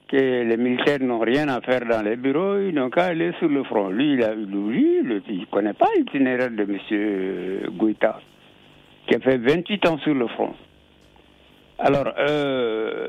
que 0.07 0.43
les 0.43 0.57
militaires 0.57 1.01
n'ont 1.01 1.17
rien 1.17 1.47
à 1.47 1.59
faire 1.61 1.81
dans 1.89 2.03
les 2.03 2.15
bureaux, 2.15 2.59
ils 2.59 2.75
n'ont 2.75 2.91
qu'à 2.91 3.05
aller 3.05 3.31
sur 3.39 3.49
le 3.49 3.63
front. 3.63 3.89
Lui, 3.89 4.13
il 4.13 4.23
a, 4.23 4.35
lui, 4.35 4.99
il 5.01 5.39
ne 5.39 5.45
connaît 5.45 5.73
pas 5.73 5.87
l'itinéraire 5.97 6.51
de 6.51 6.61
M. 6.61 7.71
Goïta, 7.75 8.19
qui 9.07 9.15
a 9.15 9.19
fait 9.19 9.39
28 9.39 9.87
ans 9.87 9.97
sur 9.97 10.13
le 10.13 10.27
front. 10.27 10.53
Alors, 11.77 12.07
euh, 12.17 13.07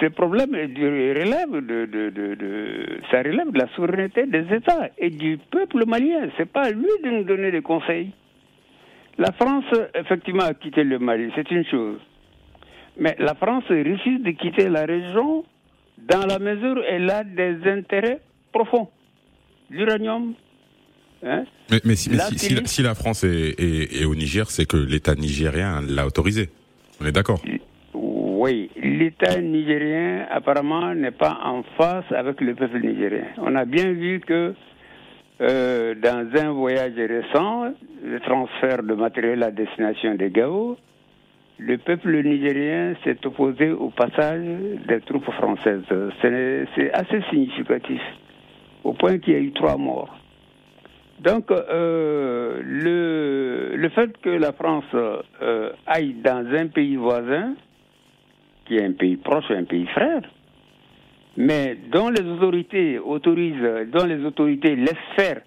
ce 0.00 0.06
problème 0.06 0.52
relève 0.54 1.50
de, 1.52 1.84
de, 1.86 2.10
de, 2.10 2.34
de- 2.34 3.00
ça 3.10 3.18
relève 3.18 3.50
de 3.52 3.58
la 3.58 3.68
souveraineté 3.74 4.26
des 4.26 4.44
États 4.54 4.88
et 4.98 5.10
du 5.10 5.38
peuple 5.50 5.84
malien. 5.86 6.28
C'est 6.38 6.50
pas 6.50 6.62
à 6.62 6.70
lui 6.70 6.86
de 7.04 7.10
nous 7.10 7.24
donner 7.24 7.50
des 7.50 7.60
conseils. 7.60 8.10
La 9.18 9.30
France, 9.32 9.64
effectivement, 9.94 10.44
a 10.44 10.54
quitté 10.54 10.84
le 10.84 10.98
Mali, 10.98 11.30
c'est 11.34 11.50
une 11.50 11.66
chose. 11.66 11.98
Mais 12.98 13.14
la 13.18 13.34
France 13.34 13.64
refuse 13.68 14.22
de 14.22 14.30
quitter 14.30 14.68
la 14.70 14.86
région 14.86 15.44
dans 15.98 16.24
la 16.26 16.38
mesure 16.38 16.76
où 16.78 16.84
elle 16.88 17.10
a 17.10 17.24
des 17.24 17.56
intérêts 17.70 18.20
profonds. 18.52 18.88
L'uranium, 19.70 20.34
hein, 21.24 21.44
Mais, 21.70 21.80
mais 21.84 21.94
si, 21.96 22.08
mais 22.10 22.16
Là, 22.16 22.24
si- 22.24 22.38
c'est 22.38 22.46
si 22.48 22.54
la, 22.54 22.60
lui. 22.60 22.68
si 22.68 22.82
la 22.82 22.94
France 22.94 23.24
est, 23.24 23.60
est- 23.60 24.00
est 24.00 24.04
au 24.06 24.14
Niger, 24.14 24.50
c'est 24.50 24.66
que 24.66 24.76
l'État 24.78 25.14
nigérien 25.14 25.80
l'a 25.86 26.06
autorisé. 26.06 26.48
On 27.00 27.06
est 27.06 27.12
d'accord? 27.12 27.42
Oui, 28.44 28.70
l'État 28.74 29.40
nigérien 29.40 30.26
apparemment 30.28 30.92
n'est 30.96 31.12
pas 31.12 31.38
en 31.44 31.62
face 31.78 32.10
avec 32.10 32.40
le 32.40 32.56
peuple 32.56 32.80
nigérien. 32.80 33.26
On 33.38 33.54
a 33.54 33.64
bien 33.64 33.92
vu 33.92 34.18
que 34.18 34.52
euh, 35.40 35.94
dans 35.94 36.26
un 36.42 36.50
voyage 36.50 36.96
récent, 36.96 37.72
le 38.04 38.18
transfert 38.18 38.82
de 38.82 38.94
matériel 38.94 39.44
à 39.44 39.52
destination 39.52 40.16
des 40.16 40.30
Gao, 40.30 40.76
le 41.60 41.78
peuple 41.78 42.20
nigérien 42.24 42.94
s'est 43.04 43.24
opposé 43.24 43.70
au 43.70 43.90
passage 43.90 44.42
des 44.88 45.00
troupes 45.02 45.30
françaises. 45.30 45.84
C'est 46.20 46.92
assez 46.94 47.22
significatif, 47.30 48.02
au 48.82 48.92
point 48.92 49.18
qu'il 49.18 49.34
y 49.34 49.36
a 49.36 49.40
eu 49.40 49.52
trois 49.52 49.76
morts. 49.76 50.18
Donc, 51.20 51.48
euh, 51.52 52.60
le, 52.64 53.76
le 53.76 53.88
fait 53.90 54.20
que 54.20 54.30
la 54.30 54.50
France 54.50 54.92
euh, 54.94 55.70
aille 55.86 56.14
dans 56.14 56.44
un 56.52 56.66
pays 56.66 56.96
voisin, 56.96 57.54
qui 58.72 58.78
est 58.78 58.86
un 58.86 58.92
pays 58.92 59.18
proche, 59.18 59.50
un 59.50 59.64
pays 59.64 59.86
frère, 59.88 60.22
mais 61.36 61.76
dont 61.90 62.08
les 62.08 62.22
autorités 62.22 62.98
autorisent, 62.98 63.86
dont 63.92 64.06
les 64.06 64.24
autorités 64.24 64.76
laissent 64.76 65.10
faire 65.14 65.42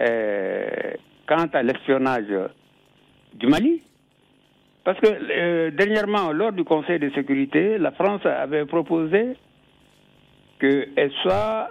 euh, 0.00 0.66
quant 1.28 1.46
à 1.52 1.62
l'espionnage 1.62 2.26
du 3.34 3.46
Mali. 3.46 3.82
Parce 4.82 4.98
que 4.98 5.06
euh, 5.06 5.70
dernièrement, 5.70 6.32
lors 6.32 6.52
du 6.52 6.64
Conseil 6.64 6.98
de 6.98 7.10
sécurité, 7.10 7.78
la 7.78 7.92
France 7.92 8.26
avait 8.26 8.64
proposé 8.64 9.36
qu'elle 10.58 11.12
soit 11.22 11.70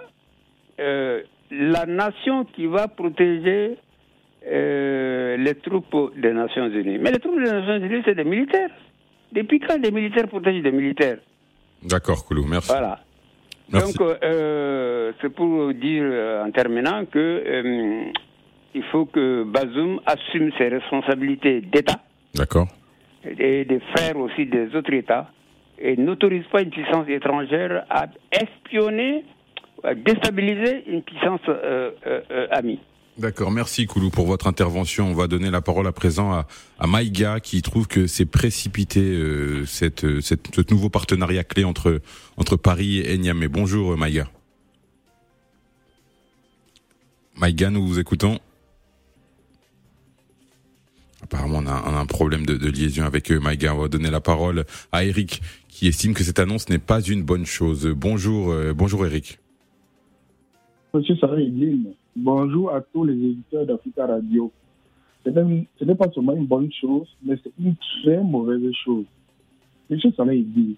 euh, 0.80 1.20
la 1.50 1.84
nation 1.84 2.44
qui 2.44 2.66
va 2.66 2.88
protéger 2.88 3.76
les 4.42 5.54
troupes 5.62 6.18
des 6.18 6.32
Nations 6.32 6.70
Unies. 6.70 6.96
Mais 6.98 7.10
les 7.10 7.18
troupes 7.18 7.36
des 7.36 7.50
Nations 7.50 7.76
Unies, 7.76 8.02
c'est 8.06 8.14
des 8.14 8.24
militaires. 8.24 8.70
Depuis 9.32 9.60
quand 9.60 9.78
des 9.78 9.90
militaires 9.90 10.28
protègent 10.28 10.62
des 10.62 10.72
militaires 10.72 11.18
D'accord, 11.82 12.24
Koulou, 12.26 12.44
merci. 12.44 12.68
Voilà. 12.68 13.00
Merci. 13.72 13.96
Donc, 13.96 14.18
euh, 14.22 15.12
c'est 15.20 15.30
pour 15.30 15.72
dire 15.72 16.02
euh, 16.04 16.44
en 16.44 16.50
terminant 16.50 17.04
que 17.06 17.18
euh, 17.18 18.10
il 18.74 18.82
faut 18.84 19.06
que 19.06 19.44
Bazoum 19.44 20.00
assume 20.06 20.50
ses 20.58 20.68
responsabilités 20.68 21.60
d'État 21.60 22.00
D'accord. 22.34 22.68
et 23.24 23.64
des 23.64 23.80
frères 23.94 24.16
aussi 24.16 24.46
des 24.46 24.74
autres 24.74 24.92
États 24.92 25.30
et 25.78 25.96
n'autorise 25.96 26.44
pas 26.52 26.62
une 26.62 26.70
puissance 26.70 27.08
étrangère 27.08 27.84
à 27.88 28.06
espionner, 28.30 29.24
à 29.82 29.94
déstabiliser 29.94 30.84
une 30.88 31.02
puissance 31.02 31.40
amie. 32.50 32.80
D'accord, 33.20 33.50
merci 33.50 33.84
Koulou 33.84 34.08
pour 34.08 34.24
votre 34.24 34.46
intervention. 34.46 35.10
On 35.10 35.12
va 35.12 35.28
donner 35.28 35.50
la 35.50 35.60
parole 35.60 35.86
à 35.86 35.92
présent 35.92 36.32
à, 36.32 36.86
Maïga 36.86 37.38
qui 37.38 37.60
trouve 37.60 37.86
que 37.86 38.06
c'est 38.06 38.24
précipité 38.24 39.00
euh, 39.00 39.64
euh, 39.64 39.66
cette, 39.66 40.00
ce 40.00 40.70
nouveau 40.70 40.88
partenariat 40.88 41.44
clé 41.44 41.64
entre, 41.64 42.00
entre 42.38 42.56
Paris 42.56 43.00
et 43.00 43.18
Niamey. 43.18 43.48
Bonjour 43.48 43.92
euh, 43.92 43.96
Maïga. 43.96 44.26
Maïga, 47.36 47.68
nous 47.68 47.86
vous 47.86 47.98
écoutons. 47.98 48.38
Apparemment, 51.22 51.58
on 51.58 51.66
a, 51.66 52.00
un 52.00 52.06
problème 52.06 52.46
de, 52.46 52.70
liaison 52.70 53.04
avec. 53.04 53.30
Maïga, 53.30 53.74
on 53.74 53.82
va 53.82 53.88
donner 53.88 54.10
la 54.10 54.22
parole 54.22 54.64
à 54.92 55.04
Eric 55.04 55.42
qui 55.68 55.88
estime 55.88 56.14
que 56.14 56.24
cette 56.24 56.38
annonce 56.38 56.70
n'est 56.70 56.78
pas 56.78 57.02
une 57.02 57.22
bonne 57.22 57.44
chose. 57.44 57.86
Bonjour, 57.86 58.54
bonjour 58.74 59.04
Eric. 59.04 59.38
Monsieur 60.94 61.16
Sarah 61.16 61.36
bonjour 62.16 62.72
à 62.74 62.80
tous 62.80 63.04
les 63.04 63.14
éditeurs 63.14 63.66
d'Africa 63.66 64.06
Radio. 64.06 64.50
Ce 65.24 65.84
n'est 65.84 65.94
pas 65.94 66.10
seulement 66.12 66.34
une 66.34 66.46
bonne 66.46 66.72
chose, 66.72 67.08
mais 67.22 67.36
c'est 67.42 67.52
une 67.58 67.74
très 68.02 68.22
mauvaise 68.22 68.72
chose. 68.84 69.04
Monsieur 69.88 70.10
Sarah 70.16 70.34
Edine, 70.34 70.74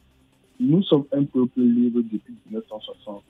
nous 0.58 0.82
sommes 0.82 1.04
un 1.12 1.24
peuple 1.24 1.60
libre 1.60 2.00
depuis 2.00 2.34
1960. 2.46 3.22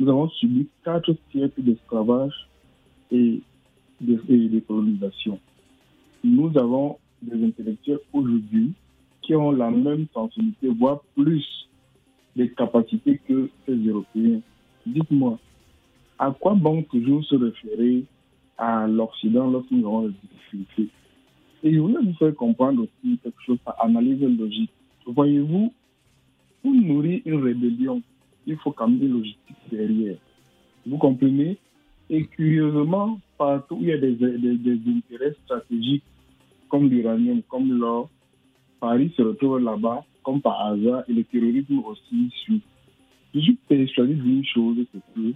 Nous 0.00 0.08
avons 0.08 0.28
subi 0.30 0.66
quatre 0.84 1.14
siècles 1.30 1.62
d'esclavage 1.62 2.48
et 3.10 3.40
de, 4.00 4.60
colonisation. 4.60 5.38
Nous 6.24 6.50
avons 6.56 6.98
des 7.22 7.44
intellectuels 7.44 8.00
aujourd'hui 8.12 8.72
qui 9.22 9.34
ont 9.36 9.52
la 9.52 9.70
même 9.70 10.06
sensibilité, 10.12 10.68
voire 10.68 11.00
plus 11.14 11.46
de 12.34 12.46
capacités 12.46 13.20
que 13.28 13.48
ces 13.64 13.76
Européens. 13.76 14.40
Dites-moi, 14.86 15.38
à 16.22 16.30
quoi 16.30 16.54
bon 16.54 16.84
toujours 16.84 17.24
se 17.24 17.34
référer 17.34 18.04
à 18.56 18.86
l'Occident 18.86 19.50
lorsque 19.50 19.72
nous 19.72 19.84
avons 19.84 20.06
des 20.06 20.14
difficultés? 20.22 20.88
Et 21.64 21.74
je 21.74 21.80
voulais 21.80 21.98
vous 22.00 22.14
faire 22.14 22.32
comprendre 22.36 22.82
aussi 22.84 23.18
quelque 23.24 23.42
chose 23.44 23.58
par 23.64 23.74
analyse 23.84 24.22
logique. 24.22 24.70
Voyez-vous, 25.04 25.72
pour 26.62 26.72
nourrir 26.72 27.22
une 27.24 27.42
rébellion, 27.42 28.00
il 28.46 28.56
faut 28.58 28.70
quand 28.70 28.86
même 28.86 29.02
une 29.02 29.14
logistique 29.14 29.56
derrière. 29.68 30.16
Vous 30.86 30.96
comprenez? 30.96 31.58
Et 32.08 32.24
curieusement, 32.26 33.18
partout 33.36 33.78
où 33.78 33.82
il 33.82 33.88
y 33.88 33.92
a 33.92 33.98
des, 33.98 34.14
intérêts 34.14 35.34
stratégiques 35.44 36.04
comme 36.68 36.88
l'uranium, 36.88 37.42
comme 37.48 37.76
l'or, 37.76 38.08
Paris 38.78 39.12
se 39.16 39.22
retrouve 39.22 39.58
là-bas 39.58 40.04
comme 40.22 40.40
par 40.40 40.66
hasard 40.66 41.02
et 41.08 41.14
le 41.14 41.24
terrorisme 41.24 41.80
aussi 41.80 42.30
suit. 42.44 42.62
Je 43.34 43.40
suis 43.40 43.58
persuadé 43.68 44.14
d'une 44.14 44.44
chose, 44.44 44.76
c'est 44.92 45.00
que 45.14 45.34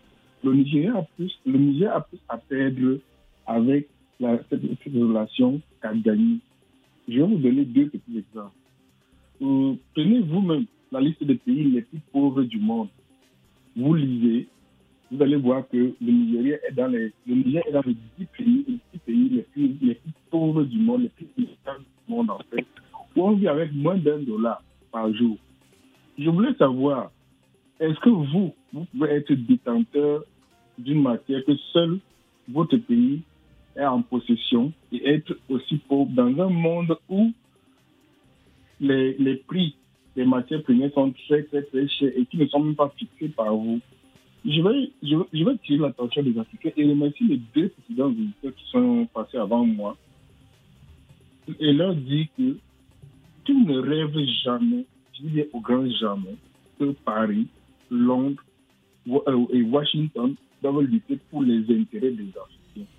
le 0.50 0.55
Nigeria 0.55 0.99
a 0.99 1.03
plus, 1.17 1.38
le 1.45 1.59
Niger 1.59 1.95
a 1.95 2.00
plus 2.00 2.19
à 2.29 2.38
perdre 2.38 2.99
avec 3.47 3.88
cette, 4.21 4.62
relation 4.95 5.61
qu'à 5.83 5.95
gagner. 5.95 6.38
Je 7.09 7.21
vais 7.21 7.26
vous 7.26 7.37
donner 7.38 7.65
deux 7.65 7.88
petits 7.88 8.19
exemples. 8.19 8.55
Euh, 9.43 9.75
prenez 9.95 10.21
vous-même 10.21 10.67
la 10.93 11.00
liste 11.00 11.23
des 11.23 11.35
pays 11.35 11.65
les 11.65 11.83
plus 11.83 12.00
pauvres 12.12 12.43
du 12.43 12.59
monde. 12.59 12.88
Vous 13.76 13.95
lisez, 13.95 14.49
vous 15.11 15.23
allez 15.23 15.37
voir 15.37 15.69
que 15.69 15.76
le 15.76 15.95
Nigeria 16.12 16.57
est 16.69 16.73
dans 16.73 16.87
les, 16.87 17.12
le 17.26 17.35
Niger 17.35 17.62
est 17.69 17.73
dans 17.73 17.83
les 17.85 17.97
10 18.19 18.26
pays, 18.37 18.65
les 18.67 18.79
10 18.95 18.99
pays 19.05 19.29
les 19.29 19.43
plus, 19.43 19.76
les 19.83 19.95
plus 19.95 20.12
pauvres 20.31 20.65
du 20.65 20.79
monde, 20.79 21.03
les 21.03 21.09
plus 21.11 21.26
puissants 21.26 21.79
du 21.79 22.12
monde 22.12 22.31
en 22.31 22.38
fait, 22.50 22.67
où 23.15 23.23
on 23.23 23.33
vit 23.33 23.49
avec 23.49 23.73
moins 23.73 23.99
d'un 23.99 24.19
dollar 24.19 24.62
par 24.91 25.12
jour. 25.12 25.37
Je 26.19 26.31
voulais 26.31 26.55
savoir, 26.55 27.11
est-ce 27.79 28.00
que 28.00 28.09
vous, 28.09 28.55
vous 28.73 28.85
pouvez 28.87 29.11
être 29.11 29.33
détenteur 29.33 30.25
d'une 30.78 31.02
matière 31.02 31.45
que 31.45 31.56
seul 31.73 31.99
votre 32.49 32.76
pays 32.76 33.23
est 33.76 33.85
en 33.85 34.02
possession 34.02 34.73
et 34.92 35.09
être 35.09 35.37
aussi 35.49 35.76
pauvre 35.76 36.11
dans 36.12 36.47
un 36.47 36.49
monde 36.49 36.97
où 37.09 37.33
les, 38.80 39.14
les 39.18 39.37
prix 39.37 39.76
des 40.14 40.25
matières 40.25 40.62
premières 40.62 40.92
sont 40.92 41.12
très, 41.26 41.42
très, 41.45 41.62
très 41.62 41.88
chers 41.88 42.12
et 42.16 42.25
qui 42.26 42.38
ne 42.38 42.47
sont 42.47 42.61
même 42.61 42.75
pas 42.75 42.92
fixés 42.97 43.28
par 43.28 43.54
vous. 43.54 43.80
Je 44.45 44.62
vais, 44.62 44.90
je, 45.02 45.16
je 45.33 45.45
vais 45.45 45.56
tirer 45.59 45.78
l'attention 45.78 46.23
des 46.23 46.38
Africains 46.38 46.71
et 46.76 46.88
remercier 46.88 47.26
les 47.26 47.40
deux 47.54 47.68
précédents 47.68 48.09
visiteurs 48.09 48.54
qui 48.54 48.71
sont 48.71 49.06
passés 49.12 49.38
avant 49.38 49.64
moi 49.64 49.97
et 51.61 51.73
leur 51.73 51.95
dire 51.95 52.26
que 52.37 52.56
qu'ils 53.45 53.64
ne 53.64 53.78
rêvent 53.78 54.26
jamais, 54.45 54.85
je 55.14 55.23
dis 55.23 55.28
bien 55.28 55.45
au 55.52 55.61
grand 55.61 55.88
jamais, 55.88 56.37
que 56.78 56.90
Paris, 57.04 57.47
Londres 57.90 58.42
euh, 59.09 59.47
et 59.52 59.62
Washington 59.62 60.35
doivent 60.73 60.85
lutter 60.85 61.18
pour 61.30 61.42
les 61.42 61.61
intérêts 61.61 62.11
des 62.11 62.28
Africains. 62.28 62.90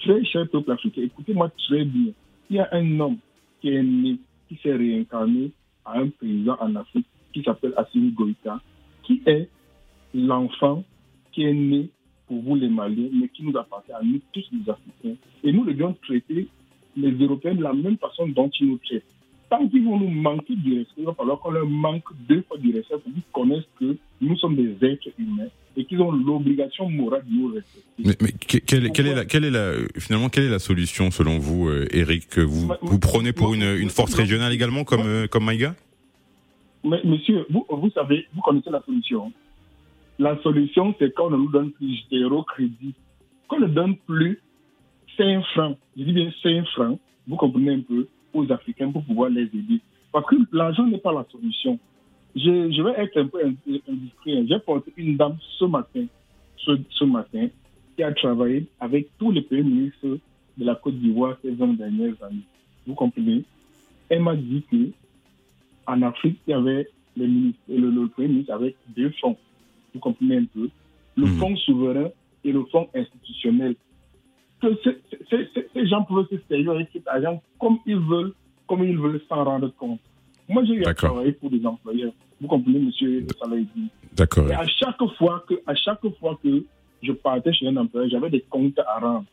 Très 0.00 0.24
cher 0.24 0.48
peuple 0.48 0.72
africain, 0.72 1.02
écoutez-moi 1.02 1.50
très 1.66 1.84
bien. 1.84 2.12
Il 2.50 2.56
y 2.56 2.58
a 2.58 2.68
un 2.72 3.00
homme 3.00 3.18
qui 3.60 3.70
est 3.70 3.82
né, 3.82 4.18
qui 4.48 4.56
s'est 4.62 4.74
réincarné 4.74 5.50
à 5.84 5.98
un 5.98 6.08
président 6.08 6.56
en 6.60 6.74
Afrique 6.76 7.06
qui 7.32 7.42
s'appelle 7.42 7.72
Assimi 7.76 8.10
Goïta, 8.12 8.60
qui 9.02 9.22
est 9.26 9.48
l'enfant 10.14 10.84
qui 11.32 11.42
est 11.44 11.52
né 11.52 11.88
pour 12.26 12.40
vous 12.42 12.54
les 12.54 12.68
Maliens, 12.68 13.08
mais 13.12 13.28
qui 13.28 13.42
nous 13.42 13.56
appartient 13.56 13.92
à 13.92 14.00
nous 14.02 14.20
tous 14.32 14.44
les 14.52 14.70
Africains. 14.70 15.16
Et 15.42 15.52
nous 15.52 15.64
devons 15.64 15.94
traiter 16.02 16.48
les 16.96 17.10
Européens 17.12 17.54
de 17.54 17.62
la 17.62 17.72
même 17.72 17.98
façon 17.98 18.28
dont 18.28 18.50
ils 18.60 18.68
nous 18.68 18.78
traitent. 18.78 19.04
Tant 19.50 19.66
qu'ils 19.68 19.84
vont 19.84 19.98
nous 19.98 20.08
manquer 20.08 20.54
du 20.56 20.78
respect, 20.78 21.02
il 21.02 21.04
va 21.04 21.14
falloir 21.14 21.38
qu'on 21.40 21.50
leur 21.50 21.66
manque 21.66 22.04
deux 22.28 22.42
fois 22.42 22.56
du 22.56 22.74
respect 22.74 22.98
pour 22.98 23.12
qu'ils 23.12 23.22
connaissent 23.32 23.68
que 23.78 23.96
nous 24.20 24.36
sommes 24.36 24.56
des 24.56 24.76
êtres 24.86 25.08
humains 25.18 25.48
et 25.76 25.84
qu'ils 25.84 26.00
ont 26.00 26.12
l'obligation 26.12 26.88
morale 26.88 27.24
de 27.26 27.34
nous 27.34 27.52
respecter. 27.54 27.82
Mais, 27.98 28.14
mais 28.20 28.32
que- 28.32 28.58
quelle, 28.58 28.90
quelle 28.92 29.06
est 29.08 29.14
la, 29.14 29.24
quelle 29.24 29.44
est 29.44 29.50
la, 29.50 29.72
finalement, 29.98 30.28
quelle 30.28 30.44
est 30.44 30.50
la 30.50 30.58
solution 30.58 31.10
selon 31.10 31.38
vous, 31.38 31.68
euh, 31.68 31.86
Eric, 31.92 32.28
que 32.28 32.40
vous, 32.40 32.70
vous 32.82 32.98
prenez 32.98 33.32
pour 33.32 33.54
une, 33.54 33.62
une 33.64 33.90
force 33.90 34.14
régionale 34.14 34.52
également 34.52 34.84
comme, 34.84 35.06
euh, 35.06 35.26
comme 35.26 35.44
Maïga? 35.44 35.74
Mais 36.84 37.00
monsieur, 37.04 37.46
vous, 37.50 37.66
vous 37.68 37.90
savez, 37.90 38.26
vous 38.34 38.40
connaissez 38.42 38.70
la 38.70 38.82
solution. 38.84 39.32
La 40.18 40.40
solution, 40.42 40.94
c'est 40.98 41.12
qu'on 41.14 41.30
ne 41.30 41.36
nous 41.36 41.50
donne 41.50 41.72
plus 41.72 41.98
zéro 42.10 42.42
crédit. 42.44 42.94
Qu'on 43.48 43.60
ne 43.60 43.66
donne 43.66 43.96
plus 44.06 44.40
5 45.16 45.42
francs, 45.54 45.76
je 45.96 46.02
dis 46.04 46.12
bien 46.12 46.30
5 46.42 46.64
francs, 46.74 46.98
vous 47.26 47.36
comprenez 47.36 47.72
un 47.74 47.80
peu, 47.80 48.06
aux 48.32 48.50
Africains 48.52 48.90
pour 48.90 49.04
pouvoir 49.04 49.30
les 49.30 49.42
aider. 49.42 49.80
Parce 50.12 50.26
que 50.26 50.36
l'argent 50.52 50.86
n'est 50.86 50.98
pas 50.98 51.12
la 51.12 51.24
solution. 51.32 51.78
Je, 52.36 52.70
je 52.72 52.82
vais 52.82 52.92
être 53.02 53.16
un 53.20 53.26
peu 53.26 53.44
ind- 53.44 53.80
indiscret. 53.88 54.44
J'ai 54.48 54.58
porté 54.58 54.92
une 54.96 55.16
dame 55.16 55.36
ce 55.58 55.64
matin, 55.64 56.04
ce, 56.56 56.72
ce 56.90 57.04
matin, 57.04 57.48
qui 57.96 58.02
a 58.02 58.12
travaillé 58.12 58.66
avec 58.80 59.08
tous 59.18 59.30
les 59.30 59.42
pays 59.42 59.62
ministres 59.62 60.18
de 60.58 60.64
la 60.64 60.74
Côte 60.74 60.94
d'Ivoire 60.98 61.36
ces 61.42 61.50
20 61.52 61.74
dernières 61.74 62.20
années. 62.22 62.42
Vous 62.86 62.94
comprenez? 62.94 63.42
Elle 64.08 64.22
m'a 64.22 64.34
dit 64.36 64.62
que 64.70 64.90
en 65.86 66.02
Afrique, 66.02 66.38
il 66.46 66.50
y 66.50 66.54
avait 66.54 66.88
les 67.16 67.26
ministres, 67.28 67.60
le, 67.68 67.90
le 67.90 68.08
Premier 68.08 68.28
ministre 68.28 68.52
avec 68.54 68.76
deux 68.96 69.10
fonds. 69.20 69.36
Vous 69.92 70.00
comprenez 70.00 70.38
un 70.38 70.44
peu? 70.46 70.68
Le 71.16 71.26
fonds 71.38 71.56
souverain 71.56 72.08
et 72.42 72.50
le 72.52 72.64
fonds 72.64 72.88
institutionnel. 72.94 73.76
Que 74.60 74.68
ces- 74.82 75.86
gens 75.86 76.02
pouvaient 76.04 76.26
se 76.30 76.36
servir 76.48 76.72
avec 76.72 76.88
cet 76.92 77.06
argent 77.06 77.40
comme 77.60 77.78
ils 77.86 77.96
veulent, 77.96 78.32
comme 78.66 78.82
ils 78.82 78.98
veulent 78.98 79.20
s'en 79.28 79.44
rendre 79.44 79.68
compte. 79.76 80.00
Moi, 80.48 80.64
j'ai 80.64 80.80
travailler 81.08 81.32
pour 81.32 81.50
des 81.50 81.64
employeurs. 81.64 82.12
Vous 82.40 82.48
comprenez, 82.48 82.78
monsieur 82.80 83.26
Salahidi 83.40 83.88
D'accord. 84.16 84.48
et 84.50 84.54
à 84.54 84.66
chaque 84.66 85.02
fois 85.18 85.44
que, 85.48 85.54
à 85.66 85.74
chaque 85.74 86.06
fois 86.20 86.38
que 86.42 86.64
je 87.02 87.12
partais 87.12 87.52
chez 87.52 87.66
un 87.68 87.76
employeur, 87.76 88.10
j'avais 88.10 88.30
des 88.30 88.40
comptes 88.48 88.78
à 88.78 88.98
rendre. 89.00 89.24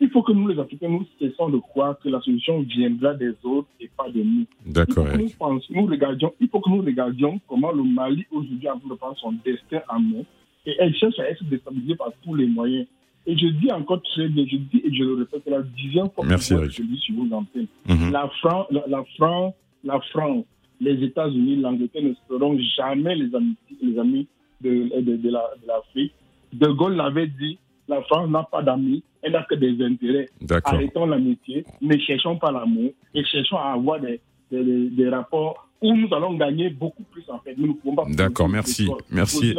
Il 0.00 0.10
faut 0.10 0.22
que 0.22 0.32
nous, 0.32 0.48
les 0.48 0.58
Africains, 0.58 0.88
nous 0.90 1.06
cessons 1.18 1.48
de 1.48 1.56
croire 1.58 1.98
que 1.98 2.08
la 2.10 2.20
solution 2.20 2.60
viendra 2.60 3.14
des 3.14 3.32
autres 3.44 3.68
et 3.80 3.90
pas 3.96 4.10
de 4.10 4.22
nous. 4.22 4.44
D'accord, 4.66 5.06
Il 5.18 5.30
faut 5.30 5.46
que 5.48 5.54
Eric. 5.54 5.70
nous, 5.70 5.86
regardions, 5.86 6.32
il 6.38 6.48
faut 6.48 6.60
que 6.60 6.68
nous 6.70 6.82
regardions 6.82 7.40
comment 7.48 7.72
le 7.72 7.82
Mali 7.82 8.26
aujourd'hui 8.30 8.60
train 8.66 8.76
de 8.88 8.94
prendre 8.94 9.16
son 9.16 9.32
destin 9.44 9.80
en 9.88 10.00
main 10.00 10.22
et 10.66 10.74
elle 10.78 10.94
cherche 10.96 11.18
à 11.18 11.30
être 11.30 11.42
déstabilisée 11.44 11.94
par 11.94 12.10
tous 12.22 12.34
les 12.34 12.46
moyens. 12.46 12.86
Et 13.26 13.36
je 13.38 13.46
dis 13.48 13.72
encore 13.72 14.02
très 14.02 14.28
bien, 14.28 14.44
je 14.50 14.56
dis 14.58 14.82
et 14.84 14.92
je 14.94 15.02
le 15.02 15.14
répète, 15.14 15.42
la 15.46 15.62
dixième 15.62 16.10
fois 16.10 16.24
Merci, 16.26 16.54
que 16.54 16.68
je 16.68 16.82
dis 16.82 16.98
sur 16.98 17.14
vos 17.16 17.34
antennes. 17.34 17.66
Mhm. 17.88 18.12
La, 18.12 18.28
Fran- 18.40 18.66
la, 18.70 18.84
la, 18.86 19.02
Fran- 19.16 19.54
la 19.82 19.98
France, 20.12 20.44
les 20.80 21.02
États-Unis, 21.04 21.56
l'Angleterre 21.56 22.02
ne 22.02 22.12
seront 22.28 22.58
jamais 22.76 23.14
les 23.16 23.34
amis, 23.34 23.56
les 23.82 23.98
amis 23.98 24.26
de, 24.60 25.00
de, 25.00 25.16
de 25.16 25.30
la- 25.30 25.50
de 25.62 25.66
l'Afrique. 25.66 26.12
De 26.52 26.68
Gaulle 26.68 26.94
l'avait 26.96 27.26
dit, 27.26 27.58
la 27.88 28.02
France 28.02 28.28
n'a 28.30 28.42
pas 28.44 28.62
d'amis, 28.62 29.02
elle 29.22 29.32
n'a 29.32 29.42
que 29.44 29.54
des 29.54 29.82
intérêts. 29.84 30.28
D'accord. 30.40 30.74
Arrêtons 30.74 31.06
l'amitié, 31.06 31.64
ne 31.80 31.96
cherchons 31.98 32.36
pas 32.36 32.50
l'amour 32.50 32.90
et 33.14 33.24
cherchons 33.24 33.56
à 33.56 33.72
avoir 33.72 34.00
des, 34.00 34.20
des, 34.50 35.08
rapports 35.08 35.68
où 35.80 35.94
nous 35.94 36.08
allons 36.14 36.34
gagner 36.34 36.70
beaucoup 36.70 37.02
plus 37.04 37.24
en 37.28 37.38
fait. 37.40 37.54
Nous 37.56 37.68
ne 37.68 37.72
pouvons 37.72 37.96
pas 37.96 38.04
D'accord, 38.08 38.48
merci, 38.48 38.88
merci. 39.10 39.54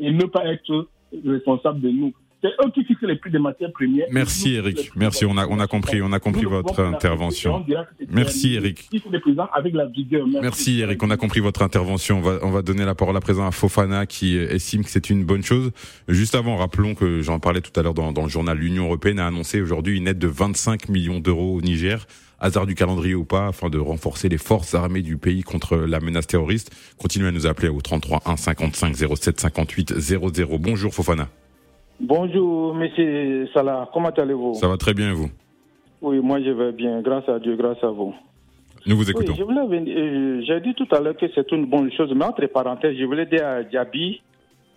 et 0.00 0.12
ne 0.12 0.24
pas 0.26 0.46
être 0.46 0.88
responsable 1.26 1.80
de 1.80 1.90
nous. 1.90 2.12
C'est 2.42 2.48
eux 2.64 2.70
qui 2.72 2.84
fixent 2.84 3.02
les 3.02 3.16
prix 3.16 3.30
des 3.30 3.38
matières 3.38 3.72
premières. 3.72 4.06
Merci, 4.12 4.54
Eric. 4.54 4.92
Merci. 4.94 5.24
On 5.24 5.36
a, 5.36 5.46
on 5.48 5.58
a 5.58 5.66
compris, 5.66 6.00
on 6.02 6.12
a 6.12 6.20
compris 6.20 6.42
Nous 6.42 6.50
votre 6.50 6.80
intervention. 6.82 7.64
Merci. 8.10 8.54
Eric. 8.54 8.88
Avec 9.52 9.74
la 9.74 9.86
vigueur. 9.86 10.26
Merci 10.40 10.80
Eric, 10.80 11.02
on 11.02 11.10
a 11.10 11.16
compris 11.16 11.40
votre 11.40 11.62
intervention. 11.62 12.18
On 12.18 12.22
va, 12.22 12.38
on 12.42 12.50
va 12.50 12.62
donner 12.62 12.84
la 12.84 12.94
parole 12.94 13.16
à 13.16 13.20
présent 13.20 13.46
à 13.46 13.50
Fofana 13.50 14.06
qui 14.06 14.36
estime 14.36 14.84
que 14.84 14.90
c'est 14.90 15.10
une 15.10 15.24
bonne 15.24 15.42
chose. 15.42 15.72
Juste 16.06 16.34
avant, 16.34 16.56
rappelons 16.56 16.94
que 16.94 17.22
j'en 17.22 17.40
parlais 17.40 17.60
tout 17.60 17.78
à 17.78 17.82
l'heure 17.82 17.94
dans, 17.94 18.12
dans 18.12 18.22
le 18.22 18.28
journal, 18.28 18.56
l'Union 18.56 18.84
européenne 18.84 19.18
a 19.18 19.26
annoncé 19.26 19.60
aujourd'hui 19.60 19.96
une 19.96 20.06
aide 20.06 20.18
de 20.18 20.28
25 20.28 20.88
millions 20.88 21.18
d'euros 21.20 21.56
au 21.56 21.60
Niger, 21.60 22.06
hasard 22.38 22.66
du 22.66 22.74
calendrier 22.74 23.14
ou 23.14 23.24
pas, 23.24 23.48
afin 23.48 23.68
de 23.68 23.78
renforcer 23.78 24.28
les 24.28 24.38
forces 24.38 24.74
armées 24.74 25.02
du 25.02 25.16
pays 25.16 25.42
contre 25.42 25.76
la 25.76 26.00
menace 26.00 26.26
terroriste. 26.26 26.70
Continuez 26.98 27.28
à 27.28 27.32
nous 27.32 27.46
appeler 27.46 27.68
au 27.68 27.80
33 27.80 28.22
1 28.26 28.36
55 28.36 28.96
07 29.16 29.40
58 29.40 29.98
00. 29.98 30.58
Bonjour 30.58 30.94
Fofana. 30.94 31.28
Bonjour, 32.00 32.74
monsieur 32.74 33.48
Salah. 33.52 33.88
Comment 33.92 34.10
allez-vous? 34.10 34.54
Ça 34.54 34.68
va 34.68 34.76
très 34.76 34.94
bien 34.94 35.12
vous? 35.12 35.30
Oui, 36.00 36.18
moi 36.20 36.40
je 36.40 36.50
vais 36.50 36.72
bien. 36.72 37.00
Grâce 37.02 37.28
à 37.28 37.38
Dieu, 37.38 37.56
grâce 37.56 37.82
à 37.82 37.88
vous. 37.88 38.14
Nous 38.86 38.96
vous 38.96 39.10
écoutons. 39.10 39.32
Oui, 39.32 39.38
je 39.38 39.42
voulais 39.44 39.66
venir- 39.66 39.94
euh, 39.98 40.40
j'ai 40.46 40.60
dit 40.60 40.74
tout 40.74 40.86
à 40.94 41.00
l'heure 41.00 41.16
que 41.16 41.26
c'est 41.34 41.50
une 41.52 41.66
bonne 41.66 41.90
chose, 41.92 42.10
mais 42.14 42.24
entre 42.24 42.46
parenthèses, 42.46 42.96
je 42.96 43.04
voulais 43.04 43.26
dire 43.26 43.44
à 43.46 43.62
Diaby, 43.64 44.22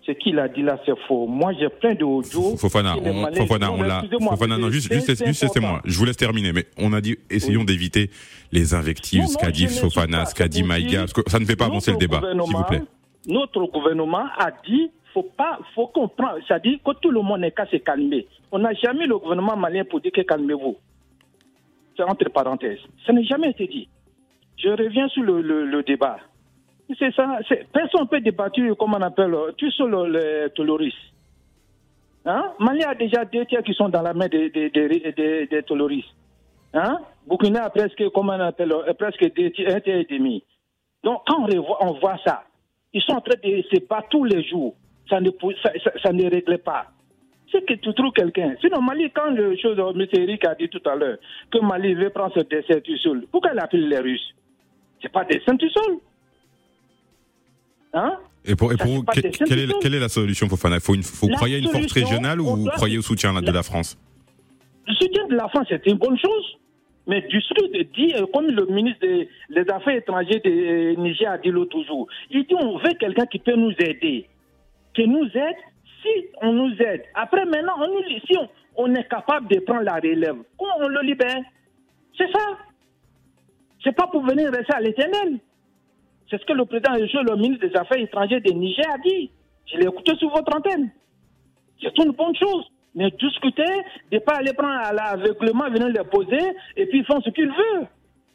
ce 0.05 0.11
qu'il 0.13 0.39
a 0.39 0.47
dit 0.47 0.63
là, 0.63 0.79
c'est 0.83 0.97
faux. 1.07 1.27
Moi, 1.27 1.53
j'ai 1.59 1.69
plein 1.69 1.93
de 1.93 2.03
audio. 2.03 2.57
Fofana, 2.57 2.95
on, 2.97 3.31
Fofana, 3.35 3.71
on 3.71 3.83
l'a. 3.83 4.01
Fofana, 4.31 4.57
non, 4.57 4.71
juste, 4.71 4.91
juste, 4.91 5.07
juste 5.09 5.43
laissez-moi. 5.43 5.69
important. 5.69 5.87
Je 5.89 5.97
vous 5.99 6.05
laisse 6.05 6.17
terminer, 6.17 6.51
mais 6.53 6.65
on 6.79 6.91
a 6.91 7.01
dit, 7.01 7.17
essayons 7.29 7.63
d'éviter 7.63 8.09
les 8.51 8.73
invectives, 8.73 9.27
ce 9.27 9.37
qu'a 9.37 9.51
dit 9.51 9.67
Fofana, 9.67 10.25
ce 10.25 10.33
qu'a 10.33 10.47
dit 10.47 10.63
Maïga, 10.63 10.89
dire, 10.89 10.99
parce 11.01 11.13
que 11.13 11.21
ça 11.29 11.37
ne 11.39 11.45
fait 11.45 11.55
pas 11.55 11.65
avancer 11.65 11.91
le 11.91 11.97
débat, 11.97 12.19
s'il 12.43 12.55
vous 12.57 12.63
plaît. 12.63 12.81
Notre 13.27 13.63
gouvernement 13.67 14.25
a 14.39 14.49
dit, 14.65 14.89
faut 15.13 15.23
pas, 15.23 15.59
faut 15.75 15.87
comprendre, 15.87 16.39
c'est-à-dire 16.47 16.79
que 16.83 16.91
tout 17.01 17.11
le 17.11 17.21
monde 17.21 17.41
n'est 17.41 17.51
qu'à 17.51 17.65
se 17.65 17.77
calmer. 17.77 18.27
On 18.51 18.59
n'a 18.59 18.73
jamais 18.73 19.05
le 19.07 19.17
gouvernement 19.17 19.55
malien 19.55 19.83
pour 19.85 20.01
dire 20.01 20.11
que 20.11 20.21
calmez-vous. 20.21 20.77
C'est 21.95 22.03
entre 22.03 22.29
parenthèses. 22.29 22.79
Ça 23.05 23.13
n'a 23.13 23.21
jamais 23.23 23.49
été 23.51 23.67
dit. 23.67 23.87
Je 24.57 24.69
reviens 24.69 25.07
sur 25.09 25.23
le, 25.23 25.41
le- 25.41 25.83
débat. 25.83 26.17
C'est 26.99 27.13
ça, 27.15 27.39
personne 27.71 28.01
ne 28.01 28.07
peut 28.07 28.19
débattre, 28.21 28.59
comme 28.77 28.93
on 28.93 29.01
appelle, 29.01 29.33
tu 29.57 29.71
sur 29.71 29.87
le, 29.87 30.07
le. 30.07 30.89
Hein? 32.25 32.53
A 32.85 32.95
déjà 32.95 33.25
deux 33.25 33.45
tiers 33.45 33.63
qui 33.63 33.73
sont 33.73 33.89
dans 33.89 34.01
la 34.01 34.13
main 34.13 34.27
des, 34.27 34.49
des, 34.49 34.69
des. 34.69 36.05
Hein? 36.73 36.99
Burkina 37.27 37.65
a 37.65 37.69
presque, 37.69 38.03
comment 38.13 38.33
on 38.33 38.39
appelle, 38.39 38.71
euh, 38.71 38.93
presque 38.93 39.33
deux 39.35 39.51
tiers, 39.51 39.75
un 39.75 39.79
tiers 39.79 39.97
et 39.99 40.05
demi. 40.05 40.43
Donc, 41.03 41.21
quand 41.27 41.45
on 41.81 41.93
voit 41.99 42.17
ça, 42.25 42.43
ils 42.93 43.01
sont 43.01 43.13
en 43.13 43.21
train 43.21 43.35
de 43.43 43.61
se 43.63 43.87
battre 43.87 44.09
tous 44.09 44.23
les 44.23 44.43
jours. 44.43 44.75
Ça 45.11 45.19
ne, 45.19 45.29
ça, 45.61 45.71
ça- 45.83 45.91
ça 46.01 46.11
ne 46.13 46.23
règle 46.29 46.57
pas. 46.59 46.87
C'est 47.51 47.65
que 47.65 47.73
tu 47.73 47.93
trouves 47.93 48.13
quelqu'un. 48.13 48.55
Sinon, 48.61 48.81
Mali, 48.81 49.11
quand 49.13 49.29
le 49.31 49.55
chose, 49.57 49.77
euh, 49.77 49.91
M. 49.93 50.07
Eric 50.13 50.45
a 50.47 50.55
dit 50.55 50.69
tout 50.69 50.81
à 50.89 50.95
l'heure, 50.95 51.17
que 51.51 51.59
Mali 51.59 51.93
veut 51.93 52.09
prendre 52.09 52.33
ce 52.33 52.39
dessin 52.39 52.79
tout 52.79 52.95
seul, 52.97 53.25
pourquoi 53.29 53.51
il 53.53 53.59
appelle 53.59 53.89
les 53.89 53.99
Russes? 53.99 54.33
C'est 55.01 55.11
pas 55.11 55.25
dessin 55.25 55.57
tout 55.57 55.69
seul. 55.69 55.97
Hein? 57.93 58.13
Et 58.45 58.55
pour, 58.55 58.71
et 58.71 58.77
pour 58.77 58.87
vous, 58.87 59.03
des 59.13 59.29
quelle, 59.31 59.59
est, 59.59 59.79
quelle 59.81 59.95
est 59.95 59.99
la 59.99 60.09
solution, 60.09 60.47
Fofana 60.47 60.79
faut 60.79 60.95
une, 60.95 61.03
faut 61.03 61.27
La 61.27 61.35
croire 61.35 61.51
une 61.51 61.67
force 61.67 61.91
régionale 61.91 62.39
ou 62.41 62.45
vous 62.55 62.69
croyez 62.69 62.97
au 62.97 63.01
soutien 63.01 63.33
de 63.39 63.51
la 63.51 63.63
France? 63.63 63.97
Le 64.87 64.93
soutien 64.95 65.27
de 65.27 65.35
la 65.35 65.47
France, 65.49 65.67
c'est 65.69 65.85
une 65.87 65.97
bonne 65.97 66.17
chose. 66.17 66.57
Mais 67.07 67.21
du 67.21 67.41
truc 67.43 67.71
de 67.73 67.83
dire, 67.83 68.25
comme 68.33 68.47
le 68.47 68.65
ministre 68.67 69.01
des 69.01 69.27
des 69.49 69.69
Affaires 69.71 69.95
étrangères 69.97 70.39
de 70.45 70.95
Niger 71.01 71.29
a 71.31 71.37
dit 71.37 71.49
l'autre 71.49 71.83
jour, 71.83 72.07
il 72.29 72.45
dit 72.45 72.55
on 72.55 72.77
veut 72.77 72.93
quelqu'un 72.99 73.25
qui 73.25 73.39
peut 73.39 73.55
nous 73.55 73.73
aider. 73.79 74.27
Qui 74.93 75.07
nous 75.07 75.25
aide, 75.25 75.55
si 76.01 76.25
on 76.41 76.51
nous 76.53 76.75
aide. 76.81 77.03
Après, 77.13 77.45
maintenant, 77.45 77.73
on 77.79 77.87
nous, 77.87 78.03
si 78.25 78.37
on, 78.37 78.49
on 78.75 78.95
est 78.95 79.07
capable 79.07 79.47
de 79.47 79.59
prendre 79.59 79.83
la 79.83 79.95
relève, 79.95 80.35
on 80.59 80.87
le 80.87 81.01
libère 81.01 81.41
C'est 82.17 82.31
ça. 82.31 82.57
C'est 83.83 83.95
pas 83.95 84.07
pour 84.07 84.23
venir 84.23 84.51
rester 84.51 84.73
à 84.73 84.79
l'éternel. 84.79 85.39
C'est 86.29 86.39
ce 86.39 86.45
que 86.45 86.53
le 86.53 86.65
président, 86.65 86.93
le 86.93 87.35
ministre 87.35 87.67
des 87.67 87.75
Affaires 87.75 87.97
étrangères 87.99 88.41
de 88.41 88.51
Niger 88.51 88.85
a 88.93 88.97
dit. 88.99 89.31
Je 89.71 89.77
l'ai 89.77 89.85
écouté 89.85 90.15
sur 90.17 90.29
votre 90.29 90.55
antenne. 90.55 90.91
C'est 91.81 91.97
une 91.97 92.11
bonne 92.11 92.35
chose. 92.35 92.65
Mais 92.93 93.09
discuter, 93.11 93.63
de 94.11 94.19
pas 94.19 94.35
aller 94.35 94.53
prendre 94.53 94.79
à 94.83 94.91
l'aveuglement, 94.91 95.69
venir 95.69 95.87
les 95.87 96.03
poser, 96.03 96.41
et 96.75 96.85
puis 96.87 96.99
ils 96.99 97.05
font 97.05 97.21
ce 97.21 97.29
qu'ils 97.29 97.47
veulent. 97.47 97.87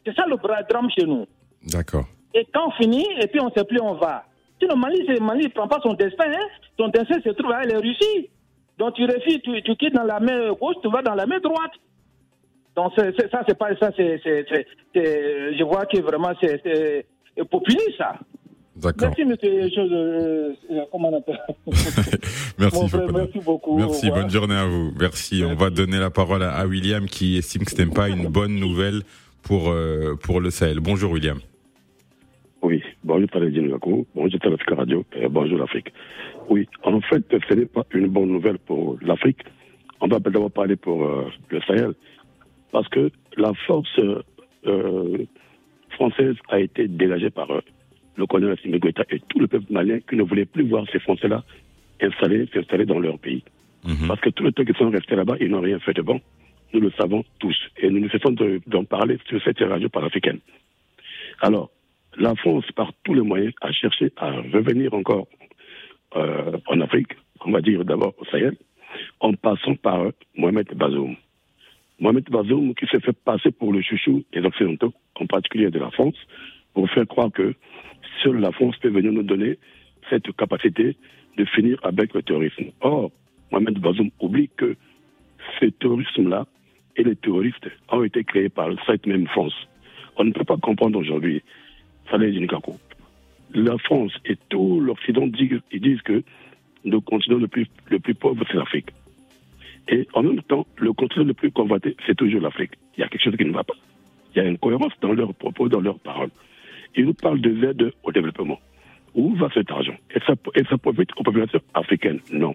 C'est 0.04 0.14
ça 0.14 0.24
le 0.26 0.36
drame 0.36 0.88
chez 0.96 1.04
nous. 1.04 1.26
D'accord. 1.64 2.06
Et 2.32 2.46
quand 2.54 2.68
on 2.68 2.70
finit, 2.72 3.06
et 3.20 3.26
puis 3.26 3.40
on 3.40 3.46
ne 3.46 3.50
sait 3.50 3.64
plus 3.64 3.80
où 3.80 3.84
on 3.84 3.94
va. 3.94 4.24
Si 4.60 4.66
le 4.66 4.74
Mali, 4.74 5.02
le 5.06 5.20
Mali 5.20 5.44
ne 5.44 5.48
prend 5.50 5.68
pas 5.68 5.80
son 5.82 5.94
destin, 5.94 6.30
hein, 6.30 6.46
son 6.78 6.88
destin 6.88 7.20
se 7.22 7.30
trouve 7.30 7.52
avec 7.52 7.72
la 7.72 7.78
Russie. 7.78 8.30
Donc 8.78 8.94
tu 8.94 9.04
refuses, 9.04 9.40
tu, 9.42 9.62
tu, 9.62 9.76
quittes 9.76 9.94
dans 9.94 10.04
la 10.04 10.20
main 10.20 10.52
gauche, 10.52 10.76
tu 10.82 10.90
vas 10.90 11.02
dans 11.02 11.14
la 11.14 11.26
main 11.26 11.40
droite. 11.40 11.72
Donc 12.74 12.92
ça, 12.96 13.04
c'est 13.48 13.58
pas 13.58 13.74
ça, 13.76 13.90
c'est, 13.96 14.20
je 14.94 15.64
vois 15.64 15.86
que 15.86 16.00
vraiment 16.00 16.32
c'est 16.40 17.06
populiste 17.50 17.96
ça. 17.96 18.18
D'accord. 18.76 19.08
Merci, 19.08 19.24
monsieur. 19.24 19.70
Euh, 19.78 20.52
comment 20.92 21.10
on 21.10 21.16
appelle? 21.16 21.40
Merci, 22.58 22.88
frère, 22.88 23.12
merci 23.12 23.38
beaucoup. 23.38 23.78
Merci, 23.78 24.10
bonne 24.10 24.28
journée 24.28 24.54
à 24.54 24.66
vous. 24.66 24.92
Merci. 25.00 25.42
On 25.46 25.54
va 25.54 25.70
donner 25.70 25.98
la 25.98 26.10
parole 26.10 26.42
à, 26.42 26.66
William 26.66 27.06
qui 27.06 27.38
estime 27.38 27.64
que 27.64 27.70
ce 27.70 27.82
n'est 27.82 27.86
pas 27.86 28.10
une 28.10 28.28
bonne 28.28 28.54
nouvelle 28.54 29.02
pour, 29.42 29.70
euh, 29.70 30.14
pour 30.22 30.40
le 30.40 30.50
Sahel. 30.50 30.80
Bonjour, 30.80 31.12
William. 31.12 31.38
Oui, 32.66 32.82
bonjour, 33.04 33.28
Taladine 33.28 33.68
Gakou. 33.68 34.08
Bonjour, 34.16 34.40
Talafika 34.40 34.74
Radio. 34.74 35.04
Et 35.14 35.28
bonjour, 35.28 35.56
l'Afrique. 35.56 35.92
Oui, 36.48 36.66
en 36.82 37.00
fait, 37.00 37.22
ce 37.48 37.54
n'est 37.54 37.66
pas 37.66 37.84
une 37.94 38.08
bonne 38.08 38.28
nouvelle 38.28 38.58
pour 38.58 38.98
l'Afrique. 39.02 39.38
On 40.00 40.08
va 40.08 40.18
d'abord 40.18 40.50
parler 40.50 40.74
pour 40.74 41.04
euh, 41.04 41.30
le 41.50 41.60
Sahel. 41.60 41.92
Parce 42.72 42.88
que 42.88 43.12
la 43.36 43.52
force 43.68 44.00
française 45.90 46.34
a 46.48 46.58
été 46.58 46.88
dégagée 46.88 47.30
par 47.30 47.52
eux 47.52 47.62
le 48.16 48.26
colonel 48.26 48.58
Assimi 48.58 48.80
Goïta 48.80 49.04
et 49.10 49.20
tout 49.28 49.38
le 49.38 49.46
peuple 49.46 49.66
malien 49.70 50.00
qui 50.00 50.16
ne 50.16 50.24
voulait 50.24 50.44
plus 50.44 50.68
voir 50.68 50.84
ces 50.90 50.98
Français-là 50.98 51.44
installés, 52.00 52.48
s'installer 52.52 52.84
dans 52.84 52.98
leur 52.98 53.16
pays. 53.20 53.44
Mhm. 53.84 54.08
Parce 54.08 54.20
que 54.20 54.30
tout 54.30 54.42
le 54.42 54.50
temps 54.50 54.64
qu'ils 54.64 54.74
sont 54.74 54.90
restés 54.90 55.14
là-bas, 55.14 55.36
ils 55.40 55.50
n'ont 55.50 55.60
rien 55.60 55.78
fait 55.78 55.94
de 55.94 56.02
bon. 56.02 56.20
Nous 56.72 56.80
le 56.80 56.90
savons 56.98 57.24
tous. 57.38 57.56
Et 57.78 57.88
nous 57.90 58.00
nous 58.00 58.10
cessons 58.10 58.34
d'en 58.66 58.82
parler 58.82 59.18
sur 59.28 59.40
cette 59.44 59.60
radio 59.60 59.88
panafricaine. 59.88 60.40
Alors, 61.40 61.70
la 62.18 62.34
France, 62.34 62.64
par 62.74 62.92
tous 63.04 63.14
les 63.14 63.22
moyens, 63.22 63.52
a 63.60 63.72
cherché 63.72 64.12
à 64.16 64.30
revenir 64.30 64.94
encore 64.94 65.26
euh, 66.16 66.58
en 66.66 66.80
Afrique, 66.80 67.12
on 67.44 67.50
va 67.50 67.60
dire 67.60 67.84
d'abord 67.84 68.14
au 68.18 68.24
Sahel, 68.26 68.56
en 69.20 69.34
passant 69.34 69.74
par 69.76 70.06
Mohamed 70.36 70.68
Bazoum. 70.74 71.16
Mohamed 72.00 72.24
Bazoum 72.30 72.74
qui 72.74 72.86
s'est 72.86 73.00
fait 73.00 73.16
passer 73.24 73.50
pour 73.50 73.72
le 73.72 73.82
chouchou 73.82 74.24
des 74.32 74.40
Occidentaux, 74.40 74.92
en 75.16 75.26
particulier 75.26 75.70
de 75.70 75.78
la 75.78 75.90
France, 75.90 76.16
pour 76.74 76.88
faire 76.90 77.06
croire 77.06 77.32
que 77.32 77.54
seule 78.22 78.40
la 78.40 78.52
France 78.52 78.76
peut 78.78 78.88
venir 78.88 79.12
nous 79.12 79.22
donner 79.22 79.58
cette 80.10 80.30
capacité 80.36 80.96
de 81.36 81.44
finir 81.44 81.78
avec 81.82 82.14
le 82.14 82.22
terrorisme. 82.22 82.70
Or, 82.80 83.10
Mohamed 83.50 83.78
Bazoum 83.78 84.10
oublie 84.20 84.50
que 84.56 84.76
ce 85.60 85.66
terrorisme-là 85.66 86.46
et 86.96 87.04
les 87.04 87.16
terroristes 87.16 87.68
ont 87.90 88.02
été 88.02 88.24
créés 88.24 88.48
par 88.48 88.68
cette 88.86 89.06
même 89.06 89.26
France. 89.28 89.54
On 90.16 90.24
ne 90.24 90.32
peut 90.32 90.44
pas 90.44 90.56
comprendre 90.56 90.98
aujourd'hui, 90.98 91.42
Saleh 92.10 92.32
Nikakou. 92.32 92.76
La 93.54 93.78
France 93.78 94.12
et 94.24 94.36
tout 94.48 94.80
l'Occident 94.80 95.26
disent, 95.26 95.60
ils 95.72 96.02
que 96.02 96.22
le 96.84 97.00
continent 97.00 97.38
le 97.38 97.48
plus, 97.48 97.66
le 97.90 97.98
plus 97.98 98.14
pauvre, 98.14 98.44
c'est 98.48 98.56
l'Afrique. 98.56 98.90
Et 99.88 100.06
en 100.14 100.22
même 100.22 100.42
temps, 100.42 100.66
le 100.78 100.92
continent 100.92 101.24
le 101.24 101.34
plus 101.34 101.50
convoité, 101.50 101.96
c'est 102.06 102.16
toujours 102.16 102.40
l'Afrique. 102.40 102.72
Il 102.96 103.00
y 103.00 103.04
a 103.04 103.08
quelque 103.08 103.22
chose 103.22 103.36
qui 103.36 103.44
ne 103.44 103.52
va 103.52 103.64
pas. 103.64 103.74
Il 104.34 104.42
y 104.42 104.44
a 104.44 104.48
une 104.48 104.58
cohérence 104.58 104.92
dans 105.00 105.12
leurs 105.12 105.34
propos, 105.34 105.68
dans 105.68 105.80
leurs 105.80 105.98
paroles 105.98 106.30
il 106.96 107.04
nous 107.04 107.14
parle 107.14 107.40
de 107.40 107.50
l'aide 107.50 107.92
au 108.02 108.12
développement. 108.12 108.58
Où 109.14 109.34
va 109.34 109.48
cet 109.54 109.70
argent? 109.70 109.96
Et 110.14 110.20
ça, 110.26 110.34
et 110.54 110.64
ça 110.64 110.78
profite 110.78 111.10
aux 111.16 111.22
populations 111.22 111.60
africaines? 111.74 112.20
Non. 112.32 112.54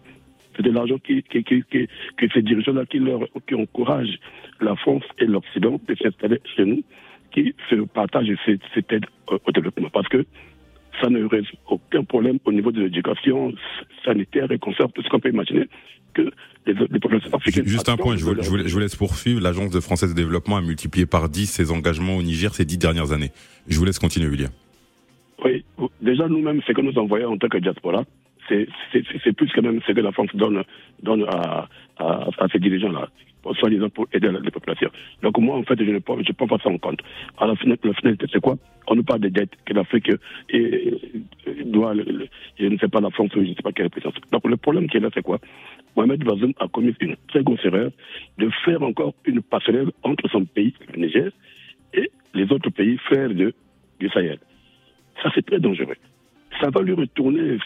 C'est 0.56 0.64
de 0.64 0.72
l'argent 0.72 0.98
qui, 0.98 1.24
qui, 1.24 1.44
qui, 1.44 1.64
que 1.64 2.30
ces 2.34 2.42
dirigeants-là 2.42 2.86
qui, 2.86 3.00
qui 3.48 3.56
encouragent 3.56 4.20
la 4.60 4.76
France 4.76 5.04
et 5.18 5.26
l'Occident 5.26 5.80
de 5.88 5.96
s'installer 5.96 6.40
chez 6.56 6.66
nous, 6.66 6.84
qui 7.32 7.54
se 7.70 7.76
partagent 7.76 8.32
cette, 8.46 8.62
cette 8.74 8.92
aide 8.92 9.06
au, 9.28 9.52
développement. 9.52 9.90
Parce 9.92 10.08
que 10.08 10.26
ça 11.02 11.10
ne 11.10 11.26
résout 11.26 11.56
aucun 11.68 12.04
problème 12.04 12.38
au 12.46 12.52
niveau 12.52 12.72
de 12.72 12.82
l'éducation 12.82 13.54
sanitaire 14.04 14.52
et 14.52 14.60
conserve 14.60 14.92
tout 14.92 15.02
ce 15.02 15.10
qu'on 15.10 15.20
peut 15.20 15.30
imaginer 15.30 15.68
que 16.14 16.30
les, 16.66 16.74
les 16.74 17.00
populations 17.00 17.34
africaines. 17.34 17.66
Juste 17.66 17.90
un 17.90 17.98
point, 17.98 18.18
je 18.18 18.26
vous, 18.26 18.36
je 18.42 18.50
vous, 18.50 18.80
laisse 18.80 18.96
poursuivre. 18.96 19.42
L'Agence 19.42 19.72
de 19.72 19.80
française 19.80 20.14
de 20.14 20.22
développement 20.22 20.58
a 20.58 20.62
multiplié 20.62 21.06
par 21.06 21.30
10 21.30 21.48
ses 21.48 21.72
engagements 21.72 22.16
au 22.18 22.22
Niger 22.22 22.54
ces 22.54 22.66
dix 22.66 22.78
dernières 22.78 23.14
années. 23.14 23.32
Je 23.68 23.78
vous 23.78 23.86
laisse 23.86 24.00
continuer, 24.00 24.28
William. 24.28 24.52
Oui, 25.44 25.64
déjà 26.02 26.28
nous-mêmes, 26.28 26.62
ce 26.68 26.72
que 26.72 26.82
nous 26.82 26.98
envoyons 27.00 27.32
en 27.32 27.38
tant 27.38 27.48
que 27.48 27.58
diaspora, 27.58 28.04
c'est 28.48 29.34
plus 29.34 29.52
que 29.52 29.62
même 29.62 29.80
ce 29.88 29.92
que 29.92 30.02
la 30.02 30.12
France 30.12 30.30
donne, 30.34 30.64
donne 31.02 31.24
à, 31.30 31.68
à, 32.02 32.48
ces 32.52 32.60
dirigeants-là 32.60 33.08
soi-disant 33.56 33.90
pour 33.90 34.08
aider 34.14 34.30
les 34.32 34.52
populations. 34.52 34.90
Donc 35.24 35.38
moi, 35.40 35.58
en 35.58 35.64
fait, 35.64 35.78
je 35.78 35.90
ne 35.90 36.00
je 36.00 36.32
prends 36.34 36.48
pas 36.48 36.58
ça 36.64 36.70
en 36.70 36.78
compte. 36.78 37.02
À 37.38 37.48
la 37.48 37.56
finalité, 37.56 38.28
c'est 38.32 38.40
quoi? 38.40 38.56
On 38.88 38.96
nous 38.96 39.04
parle 39.04 39.22
des 39.22 39.30
dettes 39.30 39.52
que 39.66 39.74
l'Afrique 39.74 40.12
doit, 41.66 41.94
je 42.60 42.66
ne 42.66 42.78
sais 42.78 42.88
pas, 42.88 43.02
la 43.02 43.10
France, 43.10 43.30
je 43.34 43.40
ne 43.40 43.48
sais 43.56 43.64
pas 43.64 43.72
quelle 43.72 43.90
puissance. 43.90 44.14
Donc 44.32 44.48
le 44.48 44.58
problème 44.58 44.88
qui 44.88 44.98
est 44.98 45.00
là, 45.00 45.10
c'est 45.14 45.24
quoi? 45.24 45.40
Mohamed 45.96 46.24
Bazoum 46.24 46.54
a 46.60 46.68
commis 46.68 46.94
une 47.00 47.16
très 47.28 47.44
grosse 47.44 47.64
erreur 47.66 47.92
de 48.38 48.50
faire 48.64 48.82
encore 48.82 49.14
une 49.26 49.42
passerelle 49.42 49.92
entre 50.04 50.30
son 50.30 50.46
pays, 50.46 50.74
le 50.94 51.02
Niger, 51.02 51.32
et 51.94 52.12
les 52.34 52.52
autres 52.52 52.70
pays 52.70 52.98
frères 52.98 53.30
du 53.30 54.10
Sahel. 54.14 54.40
Ça, 55.22 55.32
c'est 55.34 55.46
très 55.46 55.60
dangereux 55.60 55.96
ça 56.60 56.70
va 56.70 56.82
lui 56.82 56.94
retourner 56.94 57.58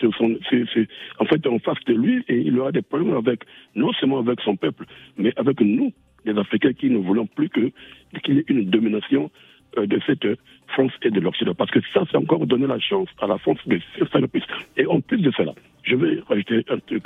en 1.19 1.59
face 1.59 1.83
de 1.85 1.93
lui 1.93 2.23
et 2.27 2.37
il 2.37 2.59
aura 2.59 2.71
des 2.71 2.81
problèmes 2.81 3.15
avec, 3.15 3.41
non 3.75 3.91
seulement 3.93 4.19
avec 4.19 4.39
son 4.41 4.55
peuple, 4.55 4.85
mais 5.17 5.33
avec 5.37 5.59
nous, 5.61 5.91
les 6.25 6.37
Africains 6.37 6.73
qui 6.73 6.89
ne 6.89 6.97
voulons 6.97 7.27
plus 7.27 7.49
qu'il 7.49 8.35
y 8.35 8.39
ait 8.39 8.45
une 8.47 8.69
domination 8.69 9.31
euh, 9.77 9.85
de 9.85 9.99
cette 10.05 10.27
France 10.67 10.91
et 11.03 11.11
de 11.11 11.19
l'Occident. 11.19 11.53
Parce 11.53 11.71
que 11.71 11.79
ça, 11.93 12.03
c'est 12.09 12.17
encore 12.17 12.45
donner 12.47 12.67
la 12.67 12.79
chance 12.79 13.09
à 13.21 13.27
la 13.27 13.37
France 13.37 13.59
de 13.67 13.79
faire 14.11 14.21
le 14.21 14.27
plus. 14.27 14.43
Et 14.77 14.85
en 14.85 15.01
plus 15.01 15.19
de 15.19 15.31
cela, 15.31 15.53
je 15.83 15.95
vais 15.95 16.21
rajouter 16.27 16.63
un 16.69 16.79
truc. 16.79 17.05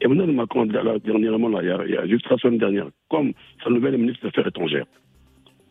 Emmanuel 0.00 0.32
Macron, 0.32 0.66
dernièrement, 0.66 1.60
il, 1.60 1.66
y 1.66 1.96
a, 1.96 2.06
juste 2.06 2.28
la 2.30 2.38
semaine 2.38 2.58
dernière, 2.58 2.86
comme 3.10 3.32
sa 3.62 3.70
nouvelle 3.70 3.98
ministre 3.98 4.22
des 4.22 4.28
Affaires 4.28 4.46
étrangères, 4.46 4.86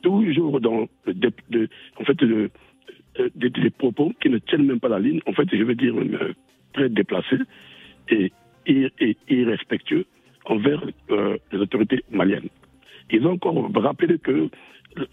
toujours 0.03 0.61
dans 0.61 0.87
le, 1.05 1.13
de, 1.13 1.69
en 1.99 2.03
fait, 2.03 2.21
le, 2.21 2.51
euh, 3.19 3.29
des, 3.35 3.69
propos 3.71 4.13
qui 4.21 4.29
ne 4.29 4.37
tiennent 4.37 4.65
même 4.65 4.79
pas 4.79 4.89
la 4.89 4.99
ligne, 4.99 5.19
en 5.25 5.33
fait, 5.33 5.47
je 5.51 5.63
veux 5.63 5.75
dire, 5.75 5.95
euh, 5.97 6.33
très 6.73 6.89
déplacés 6.89 7.39
et, 8.09 8.31
irrespectueux 9.27 10.05
envers 10.45 10.83
euh, 11.09 11.37
les 11.51 11.59
autorités 11.59 12.03
maliennes. 12.11 12.49
Ils 13.09 13.25
ont 13.25 13.31
encore 13.31 13.71
rappelé 13.73 14.19
que 14.19 14.49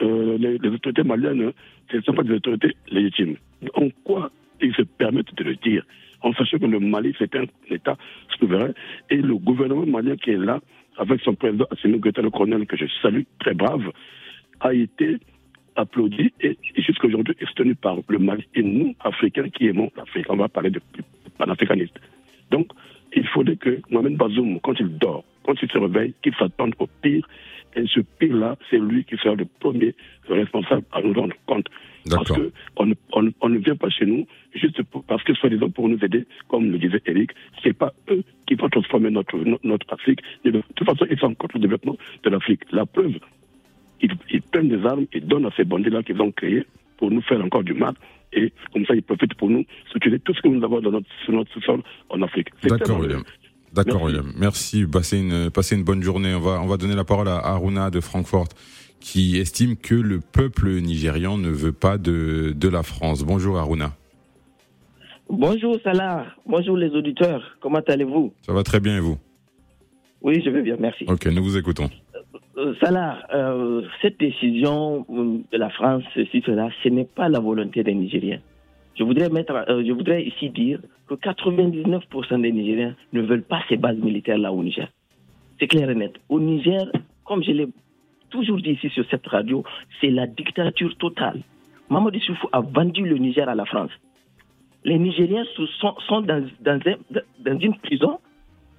les, 0.01 0.69
autorités 0.69 1.05
maliennes, 1.05 1.53
ce 1.91 1.97
ne 1.97 2.03
sont 2.03 2.13
pas 2.13 2.23
des 2.23 2.35
autorités 2.35 2.77
légitimes. 2.91 3.37
En 3.75 3.89
quoi 4.05 4.31
ils 4.61 4.75
se 4.75 4.83
permettent 4.83 5.35
de 5.35 5.45
le 5.45 5.57
dire 5.57 5.85
En 6.21 6.33
sachant 6.35 6.59
que 6.59 6.67
le 6.67 6.81
Mali, 6.81 7.15
c'est 7.19 7.35
un 7.35 7.45
État 7.71 7.97
souverain 8.39 8.71
et 9.11 9.17
le 9.17 9.37
gouvernement 9.37 9.87
malien 9.87 10.17
qui 10.17 10.31
est 10.31 10.39
là, 10.39 10.61
avec 10.99 11.21
son 11.23 11.35
président 11.35 11.67
Assimi 11.71 11.99
Goïta, 11.99 12.21
le 12.23 12.31
colonel 12.31 12.67
que 12.67 12.77
je 12.77 12.87
salue, 13.01 13.23
très 13.39 13.55
brave, 13.55 13.91
a 14.61 14.75
été 14.75 15.19
applaudi 15.77 16.33
et, 16.41 16.57
jusqu'à 16.77 17.07
aujourd'hui 17.07 17.35
est 17.41 17.47
soutenu 17.47 17.75
par 17.75 17.97
le 18.09 18.19
Mali 18.19 18.47
et 18.55 18.63
nous, 18.63 18.95
Africains, 19.01 19.49
qui 19.51 19.67
aimons 19.67 19.91
l'Afrique. 19.97 20.27
On 20.29 20.37
va 20.37 20.49
parler 20.49 20.71
de 20.71 20.81
panafricaniste. 21.39 21.99
Donc, 22.51 22.69
il 23.15 23.27
faudrait 23.27 23.57
que 23.57 23.81
Mohamed 23.91 24.17
Bazoum, 24.17 24.61
quand 24.61 24.75
il 24.79 24.99
dort, 24.99 25.25
quand 25.45 25.55
il 25.63 25.71
se 25.71 25.79
réveille, 25.79 26.15
qu'il 26.23 26.35
s'attende 26.35 26.75
au 26.79 26.87
pire. 27.03 27.27
Et 27.77 27.85
ce 27.87 28.01
pire-là, 28.01 28.57
c'est 28.71 28.79
lui 28.79 29.05
qui 29.05 29.17
sera 29.17 29.35
le 29.35 29.45
premier 29.61 29.95
responsable 30.29 30.85
à 30.93 31.03
nous 31.03 31.13
rendre 31.13 31.35
compte. 31.47 31.67
Parce 32.11 32.31
qu'on 32.31 32.93
on, 33.13 33.33
on, 33.41 33.49
ne 33.49 33.59
vient 33.59 33.77
pas 33.77 33.91
chez 33.91 34.07
nous 34.07 34.27
juste 34.55 34.81
parce 35.09 35.23
que, 35.25 35.35
soi-disant, 35.35 35.71
pour 35.71 35.89
nous 35.89 35.99
aider, 36.03 36.25
comme 36.49 36.71
le 36.71 36.79
disait 36.79 37.03
Eric, 37.07 37.33
ce 37.63 37.69
n'est 37.69 37.75
pas 37.75 37.93
eux 38.11 38.23
qui 38.47 38.55
vont 38.55 38.69
transformer 38.69 39.11
notre, 39.11 39.37
notre 39.63 39.93
Afrique. 39.93 40.21
De 40.45 40.63
toute 40.75 40.87
façon, 40.87 41.07
ils 41.11 41.19
sont 41.19 41.35
contre 41.35 41.57
le 41.57 41.63
développement 41.63 41.97
de 42.23 42.31
l'Afrique. 42.31 42.63
La 42.71 42.87
preuve, 42.87 43.19
ils, 44.01 44.43
prennent 44.43 44.69
des 44.69 44.85
armes 44.85 45.07
et 45.13 45.21
donnent 45.21 45.47
à 45.47 45.51
ces 45.57 45.65
bandits-là 45.65 46.03
qu'ils 46.03 46.21
ont 46.21 46.33
créés 46.33 46.67
pour 46.99 47.11
nous 47.11 47.23
faire 47.23 47.43
encore 47.45 47.65
du 47.65 47.75
mal. 47.75 47.95
Et 48.33 48.53
comme 48.73 48.85
ça, 48.87 48.95
ils 48.95 49.03
profitent 49.03 49.35
pour 49.35 49.49
nous 49.49 49.65
soutenir 49.93 50.19
tout 50.25 50.35
ce 50.35 50.41
que 50.43 50.49
nous 50.49 50.63
avons 50.65 50.81
dans 50.81 50.91
notre, 50.91 51.07
sur 51.25 51.33
notre 51.33 51.61
sol 51.63 51.83
en 52.11 52.23
Afrique. 52.23 52.49
D'accord, 52.63 53.01
William. 53.01 53.23
D'accord, 53.73 54.03
William. 54.03 54.33
Merci. 54.37 54.87
Passez 54.87 55.19
une, 55.19 55.51
passez 55.51 55.77
une 55.77 55.85
bonne 55.85 56.03
journée. 56.03 56.35
On 56.35 56.41
va, 56.41 56.61
on 56.63 56.67
va 56.67 56.77
donner 56.77 56.95
la 56.95 57.05
parole 57.05 57.29
à 57.29 57.39
Aruna 57.39 57.91
de 57.91 58.01
Francfort 58.01 58.49
qui 59.01 59.39
estime 59.39 59.77
que 59.77 59.95
le 59.95 60.21
peuple 60.21 60.69
nigérian 60.81 61.39
ne 61.39 61.51
veut 61.51 61.73
pas 61.73 61.99
de, 61.99 62.53
de 62.57 62.69
la 62.69 62.83
France. 62.83 63.23
Bonjour, 63.23 63.59
Aruna. 63.59 63.93
Bonjour, 65.29 65.77
Salah. 65.83 66.27
Bonjour, 66.47 66.77
les 66.77 66.91
auditeurs. 66.91 67.43
Comment 67.61 67.81
allez-vous? 67.87 68.33
Ça 68.43 68.53
va 68.53 68.63
très 68.63 68.81
bien 68.81 68.97
et 68.97 69.01
vous? 69.01 69.19
Oui, 70.23 70.43
je 70.45 70.51
vais 70.51 70.63
bien, 70.63 70.77
merci. 70.79 71.05
Ok, 71.09 71.27
nous 71.27 71.43
vous 71.43 71.57
écoutons. 71.57 71.91
Euh, 72.59 72.75
Salah, 72.81 73.19
euh, 73.35 73.83
cette 74.01 74.19
décision 74.19 75.05
euh, 75.11 75.39
de 75.53 75.59
la 75.59 75.69
France, 75.69 76.03
ceci, 76.15 76.43
cela, 76.47 76.71
ce 76.83 76.89
n'est 76.89 77.05
pas 77.05 77.29
la 77.29 77.39
volonté 77.39 77.83
des 77.85 77.95
Nigériens. 77.95 78.41
Je 78.99 79.05
voudrais, 79.05 79.29
mettre, 79.29 79.53
je 79.69 79.93
voudrais 79.93 80.23
ici 80.25 80.49
dire 80.49 80.81
que 81.07 81.15
99% 81.15 82.41
des 82.41 82.53
Nigériens 82.53 82.95
ne 83.13 83.21
veulent 83.21 83.43
pas 83.43 83.61
ces 83.69 83.77
bases 83.77 83.99
militaires-là 83.99 84.53
au 84.53 84.63
Niger. 84.63 84.89
C'est 85.61 85.67
clair 85.67 85.91
et 85.91 85.95
net. 85.95 86.15
Au 86.31 86.41
Niger, 86.41 86.87
comme 87.27 87.45
je 87.45 87.51
l'ai 87.53 87.69
toujours 88.31 88.57
dit 88.57 88.71
ici 88.71 88.89
sur 88.89 89.05
cette 89.11 89.27
radio, 89.27 89.63
c'est 90.01 90.09
la 90.11 90.27
dictature 90.27 90.97
totale. 90.97 91.43
Mamadou 91.91 92.21
Soufou 92.21 92.49
a 92.53 92.61
vendu 92.61 93.05
le 93.05 93.19
Niger 93.19 93.47
à 93.47 93.55
la 93.55 93.67
France. 93.67 93.91
Les 94.83 94.99
Nigériens 94.99 95.45
sont, 96.09 96.23
dans 96.23 97.59
une 97.61 97.77
prison 97.77 98.19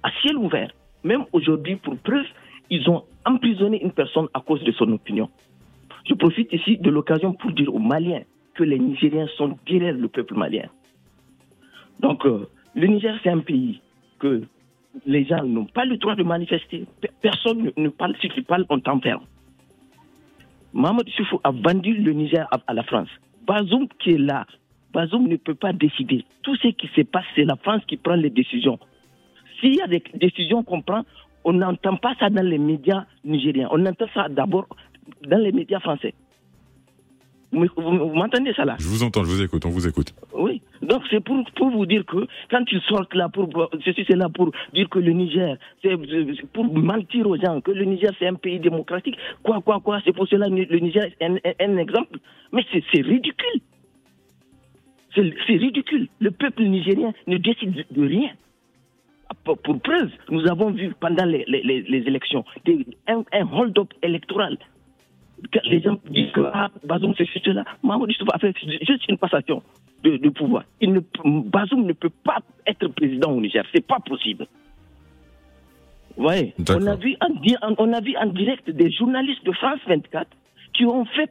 à 0.02 0.10
ciel 0.20 0.36
ouvert. 0.36 0.72
Même 1.04 1.26
aujourd'hui, 1.32 1.76
pour 1.76 1.96
preuve, 1.98 2.26
ils 2.70 2.88
ont 2.88 3.04
emprisonné 3.24 3.82
une 3.82 3.92
personne 3.92 4.28
à 4.34 4.40
cause 4.40 4.62
de 4.64 4.72
son 4.72 4.90
opinion. 4.92 5.28
Je 6.08 6.14
profite 6.14 6.52
ici 6.52 6.78
de 6.78 6.90
l'occasion 6.90 7.32
pour 7.34 7.52
dire 7.52 7.74
aux 7.74 7.78
Maliens 7.78 8.22
que 8.54 8.64
les 8.64 8.78
Nigériens 8.78 9.28
sont 9.36 9.56
derrière 9.66 9.94
le 9.94 10.08
peuple 10.08 10.34
malien. 10.34 10.68
Donc, 12.00 12.24
euh, 12.26 12.48
le 12.74 12.86
Niger, 12.86 13.18
c'est 13.22 13.30
un 13.30 13.40
pays 13.40 13.80
que 14.18 14.42
les 15.06 15.24
gens 15.24 15.44
n'ont 15.44 15.66
pas 15.66 15.84
le 15.84 15.96
droit 15.96 16.14
de 16.16 16.22
manifester. 16.22 16.84
Personne 17.20 17.70
ne 17.76 17.88
parle, 17.88 18.16
si 18.20 18.28
tu 18.30 18.42
parles, 18.42 18.64
on 18.68 18.80
t'enferme. 18.80 19.24
Mohamed 20.72 21.08
Soufou 21.10 21.40
a 21.44 21.50
vendu 21.50 21.94
le 21.94 22.12
Niger 22.12 22.46
à, 22.66 22.74
la 22.74 22.82
France. 22.82 23.08
Bazoum 23.46 23.88
qui 23.98 24.10
est 24.10 24.18
là, 24.18 24.46
Bazoum 24.92 25.26
ne 25.28 25.36
peut 25.36 25.54
pas 25.54 25.72
décider. 25.72 26.24
Tout 26.42 26.56
ce 26.56 26.68
qui 26.68 26.88
se 26.94 27.02
passe, 27.02 27.24
c'est 27.34 27.44
la 27.44 27.56
France 27.56 27.82
qui 27.86 27.96
prend 27.96 28.14
les 28.16 28.30
décisions. 28.30 28.78
S'il 29.60 29.74
y 29.76 29.80
a 29.80 29.86
des 29.86 30.02
décisions 30.14 30.62
qu'on 30.62 30.82
prend, 30.82 31.04
on 31.48 31.54
n'entend 31.54 31.96
pas 31.96 32.14
ça 32.20 32.28
dans 32.28 32.44
les 32.46 32.58
médias 32.58 33.06
nigériens. 33.24 33.68
On 33.70 33.84
entend 33.86 34.04
ça 34.12 34.28
d'abord 34.28 34.66
dans 35.26 35.38
les 35.38 35.50
médias 35.50 35.80
français. 35.80 36.12
Vous, 37.50 37.64
m'entendez 38.20 38.52
ça 38.52 38.66
là? 38.66 38.76
Je 38.78 38.86
vous 38.86 39.02
entends, 39.02 39.24
je 39.24 39.30
vous 39.30 39.42
écoute, 39.42 39.64
on 39.64 39.70
vous 39.70 39.88
écoute. 39.88 40.12
Oui, 40.34 40.60
donc 40.82 41.00
c'est 41.08 41.20
pour, 41.24 41.42
pour 41.56 41.70
vous 41.70 41.86
dire 41.86 42.04
que 42.04 42.26
quand 42.50 42.62
ils 42.70 42.82
sortent 42.82 43.14
là 43.14 43.30
pour 43.30 43.48
ceci 43.82 44.04
c'est 44.06 44.16
là 44.16 44.28
pour 44.28 44.50
dire 44.74 44.90
que 44.90 44.98
le 44.98 45.12
Niger, 45.12 45.56
c'est 45.82 45.96
pour 46.52 46.66
mentir 46.66 47.26
aux 47.26 47.38
gens 47.38 47.62
que 47.62 47.70
le 47.70 47.86
Niger 47.86 48.10
c'est 48.18 48.26
un 48.26 48.34
pays 48.34 48.60
démocratique, 48.60 49.16
quoi 49.42 49.62
quoi 49.62 49.80
quoi, 49.80 50.00
c'est 50.04 50.12
pour 50.12 50.28
cela 50.28 50.48
que 50.50 50.54
le 50.74 50.78
Niger 50.80 51.04
est 51.18 51.24
un, 51.24 51.36
un 51.66 51.76
exemple. 51.78 52.18
Mais 52.52 52.62
c'est 52.70 53.00
ridicule. 53.00 53.60
C'est 55.14 55.56
ridicule. 55.56 56.08
Le 56.20 56.30
peuple 56.30 56.64
nigérien 56.64 57.14
ne 57.26 57.38
décide 57.38 57.86
de 57.90 58.02
rien. 58.06 58.32
Pour, 59.56 59.80
preuve, 59.80 60.10
nous 60.30 60.46
avons 60.46 60.70
vu 60.70 60.94
pendant 61.00 61.24
les, 61.24 61.44
les, 61.46 61.62
les 61.62 61.98
élections 62.06 62.44
un, 63.06 63.24
un 63.32 63.46
hold-up 63.52 63.92
électoral 64.02 64.58
les 65.64 65.80
gens 65.80 65.98
disent 66.10 66.32
que 66.32 66.40
ah, 66.52 66.70
Bazoum 66.84 67.14
c'est 67.16 67.26
cela. 67.44 67.64
Mahmoud 67.82 68.10
Youssouf 68.10 68.28
a 68.32 68.38
fait 68.38 68.54
juste 68.86 69.08
une 69.08 69.18
passation 69.18 69.62
de, 70.02 70.28
pouvoir. 70.30 70.64
Il 70.80 70.92
ne, 70.92 71.00
Bazoum 71.24 71.84
ne 71.86 71.92
peut 71.92 72.10
pas 72.24 72.38
être 72.66 72.88
président 72.88 73.32
au 73.32 73.40
Niger. 73.40 73.64
C'est 73.72 73.86
pas 73.86 73.98
possible. 74.00 74.46
Ouais. 76.16 76.54
On 76.68 76.86
a, 76.86 76.96
vu 76.96 77.16
en, 77.20 77.74
on 77.78 77.92
a 77.92 78.00
vu 78.00 78.16
en 78.16 78.26
direct 78.26 78.68
des 78.70 78.90
journalistes 78.90 79.44
de 79.44 79.52
France 79.52 79.78
24 79.86 80.28
qui 80.74 80.84
ont 80.84 81.04
fait 81.04 81.30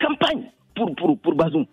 campagne 0.00 0.44
pour, 0.74 0.94
pour, 0.94 1.18
pour 1.18 1.34
Bazoum 1.34 1.66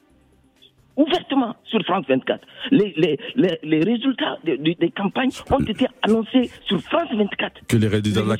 ouvertement 0.97 1.55
sur 1.65 1.83
France 1.83 2.05
24. 2.07 2.41
Les, 2.71 2.93
les, 2.97 3.17
les, 3.35 3.59
les 3.63 3.79
résultats 3.79 4.37
des 4.43 4.91
campagnes 4.95 5.29
ont 5.51 5.59
été 5.59 5.87
annoncés 6.01 6.49
sur 6.65 6.79
France 6.81 7.09
24. 7.15 7.67
Que 7.67 7.77
les 7.77 7.87
résultats, 7.87 8.21
de, 8.21 8.29
la, 8.29 8.37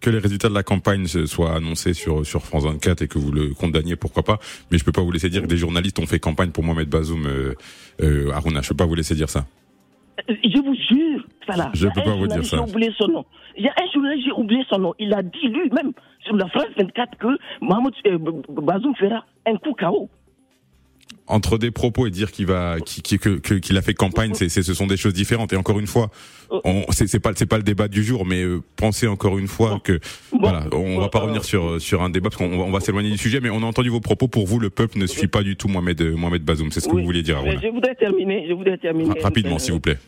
que, 0.00 0.10
les, 0.10 0.18
résultats 0.18 0.48
de 0.48 0.54
la 0.54 0.62
campagne 0.62 1.06
soient 1.06 1.54
annoncés 1.54 1.94
sur, 1.94 2.24
sur 2.26 2.42
France 2.42 2.64
24 2.64 3.02
et 3.02 3.08
que 3.08 3.18
vous 3.18 3.32
le 3.32 3.54
condamniez, 3.54 3.96
pourquoi 3.96 4.22
pas. 4.22 4.38
Mais 4.70 4.78
je 4.78 4.84
peux 4.84 4.92
pas 4.92 5.02
vous 5.02 5.12
laisser 5.12 5.30
dire 5.30 5.42
que 5.42 5.46
des 5.46 5.56
journalistes 5.56 5.98
ont 5.98 6.06
fait 6.06 6.18
campagne 6.18 6.50
pour 6.50 6.64
Mohamed 6.64 6.88
Bazoum, 6.88 7.26
euh, 7.26 7.54
euh, 8.02 8.32
Aruna. 8.32 8.60
Je 8.62 8.68
peux 8.70 8.76
pas 8.76 8.86
vous 8.86 8.94
laisser 8.94 9.14
dire 9.14 9.28
ça. 9.28 9.44
Euh, 10.28 10.34
je 10.44 10.58
vous 10.60 10.74
jure, 10.74 11.24
ça 11.46 11.70
Je 11.74 11.86
peux 11.86 12.02
pas 12.02 12.16
vous 12.16 12.26
dire 12.26 12.44
ça. 12.44 12.56
J'ai 12.56 12.72
oublié 12.72 12.92
son 12.98 13.08
nom. 13.08 13.24
Il 13.56 13.64
y 13.64 13.68
a 13.68 13.72
un 13.72 13.90
journaliste, 13.92 14.26
j'ai 14.26 14.32
oublié 14.32 14.64
son 14.68 14.78
nom. 14.78 14.94
Il 14.98 15.12
a 15.14 15.22
dit 15.22 15.48
lui-même 15.48 15.92
sur 16.24 16.36
la 16.36 16.48
France 16.48 16.66
24 16.76 17.18
que 17.18 17.38
Mohamed 17.60 17.94
euh, 18.06 18.18
Bazoum 18.48 18.94
fera 18.96 19.24
un 19.46 19.56
coup 19.56 19.74
KO 19.74 20.08
entre 21.28 21.58
des 21.58 21.70
propos 21.70 22.06
et 22.06 22.10
dire 22.10 22.30
qu'il 22.30 22.46
va, 22.46 22.76
qu'il 22.80 23.76
a 23.76 23.82
fait 23.82 23.94
campagne, 23.94 24.34
c'est, 24.34 24.48
ce 24.48 24.74
sont 24.74 24.86
des 24.86 24.96
choses 24.96 25.14
différentes. 25.14 25.52
Et 25.52 25.56
encore 25.56 25.78
une 25.78 25.86
fois, 25.86 26.10
on, 26.50 26.84
c'est, 26.90 27.20
pas, 27.20 27.32
c'est 27.34 27.46
pas 27.46 27.58
le 27.58 27.62
débat 27.62 27.88
du 27.88 28.02
jour, 28.02 28.26
mais 28.26 28.42
euh, 28.42 28.60
pensez 28.76 29.06
encore 29.06 29.38
une 29.38 29.48
fois 29.48 29.80
que, 29.82 30.00
voilà, 30.32 30.64
on 30.72 31.00
va 31.00 31.08
pas 31.08 31.20
revenir 31.20 31.44
sur 31.44 31.80
sur 31.80 32.02
un 32.02 32.10
débat 32.10 32.30
parce 32.30 32.36
qu'on 32.36 32.52
on 32.60 32.70
va 32.70 32.80
s'éloigner 32.80 33.10
du 33.10 33.18
sujet, 33.18 33.40
mais 33.40 33.50
on 33.50 33.62
a 33.62 33.66
entendu 33.66 33.90
vos 33.90 34.00
propos. 34.00 34.28
Pour 34.28 34.46
vous, 34.46 34.58
le 34.58 34.70
peuple 34.70 34.98
ne 34.98 35.06
suit 35.06 35.28
pas 35.28 35.42
du 35.42 35.56
tout 35.56 35.68
Mohamed 35.68 36.00
Mohamed 36.02 36.42
Bazoum. 36.42 36.70
C'est 36.70 36.80
ce 36.80 36.88
que 36.88 36.96
vous 36.96 37.04
vouliez 37.04 37.22
dire. 37.22 37.38
Je 37.62 37.68
voudrais 37.68 37.94
terminer. 37.94 38.46
Je 38.48 38.52
voudrais 38.54 38.78
terminer 38.78 39.20
rapidement, 39.20 39.58
s'il 39.58 39.74
vous 39.74 39.80
plaît. 39.80 39.98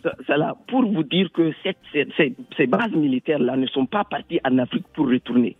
Pour 0.68 0.84
vous 0.90 1.02
dire 1.02 1.28
que 1.34 1.52
cette, 1.62 1.78
ces, 1.92 2.34
ces 2.56 2.66
bases 2.66 2.92
militaires 2.94 3.38
là 3.38 3.56
ne 3.56 3.66
sont 3.66 3.86
pas 3.86 4.04
parties 4.04 4.40
en 4.44 4.58
Afrique 4.58 4.86
pour 4.94 5.08
retourner. 5.08 5.56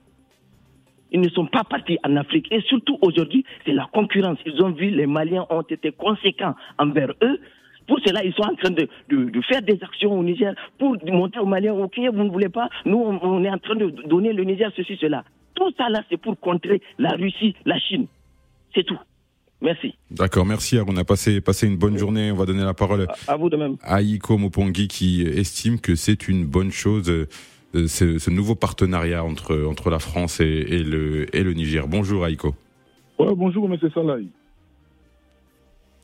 Ils 1.12 1.20
ne 1.20 1.28
sont 1.30 1.46
pas 1.46 1.64
partis 1.64 1.98
en 2.04 2.16
Afrique. 2.16 2.46
Et 2.50 2.60
surtout 2.62 2.98
aujourd'hui, 3.02 3.44
c'est 3.64 3.72
la 3.72 3.88
concurrence. 3.92 4.38
Ils 4.46 4.62
ont 4.62 4.70
vu 4.70 4.90
les 4.90 5.06
Maliens 5.06 5.46
ont 5.50 5.62
été 5.62 5.92
conséquents 5.92 6.54
envers 6.78 7.12
eux. 7.22 7.40
Pour 7.86 7.98
cela, 8.06 8.24
ils 8.24 8.32
sont 8.34 8.42
en 8.42 8.54
train 8.54 8.70
de, 8.70 8.88
de, 9.08 9.40
faire 9.42 9.62
des 9.62 9.78
actions 9.82 10.16
au 10.16 10.22
Niger 10.22 10.54
pour 10.78 10.96
montrer 11.06 11.40
aux 11.40 11.46
Maliens, 11.46 11.74
OK, 11.74 11.98
vous 11.98 12.22
ne 12.22 12.30
voulez 12.30 12.48
pas, 12.48 12.68
nous, 12.84 12.98
on, 12.98 13.42
est 13.42 13.50
en 13.50 13.58
train 13.58 13.74
de 13.74 13.86
donner 14.06 14.32
le 14.32 14.44
Niger 14.44 14.70
ceci, 14.76 14.96
cela. 15.00 15.24
Tout 15.56 15.72
ça 15.76 15.88
là, 15.88 16.00
c'est 16.08 16.16
pour 16.16 16.38
contrer 16.38 16.80
la 16.98 17.10
Russie, 17.10 17.56
la 17.64 17.78
Chine. 17.80 18.06
C'est 18.74 18.84
tout. 18.84 18.98
Merci. 19.60 19.94
D'accord, 20.10 20.46
merci. 20.46 20.78
On 20.86 20.96
a 20.96 21.04
passé, 21.04 21.40
passé 21.40 21.66
une 21.66 21.76
bonne 21.76 21.98
journée. 21.98 22.30
On 22.30 22.36
va 22.36 22.46
donner 22.46 22.62
la 22.62 22.74
parole 22.74 23.08
à, 23.26 23.36
vous 23.36 23.50
de 23.50 23.56
même. 23.56 23.76
à 23.82 24.00
Iko 24.00 24.38
Mopongi 24.38 24.86
qui 24.88 25.22
estime 25.22 25.80
que 25.80 25.96
c'est 25.96 26.28
une 26.28 26.46
bonne 26.46 26.70
chose 26.70 27.26
euh, 27.74 27.86
ce, 27.86 28.30
nouveau 28.30 28.54
partenariat 28.54 29.24
entre, 29.24 29.64
entre 29.64 29.90
la 29.90 29.98
France 29.98 30.40
et, 30.40 30.82
le, 30.82 31.34
et 31.34 31.42
le 31.42 31.52
Niger. 31.52 31.86
Bonjour 31.86 32.24
Aïko. 32.24 32.54
Ouais, 33.18 33.34
bonjour 33.34 33.66
M. 33.66 33.78
Salahi. 33.94 34.28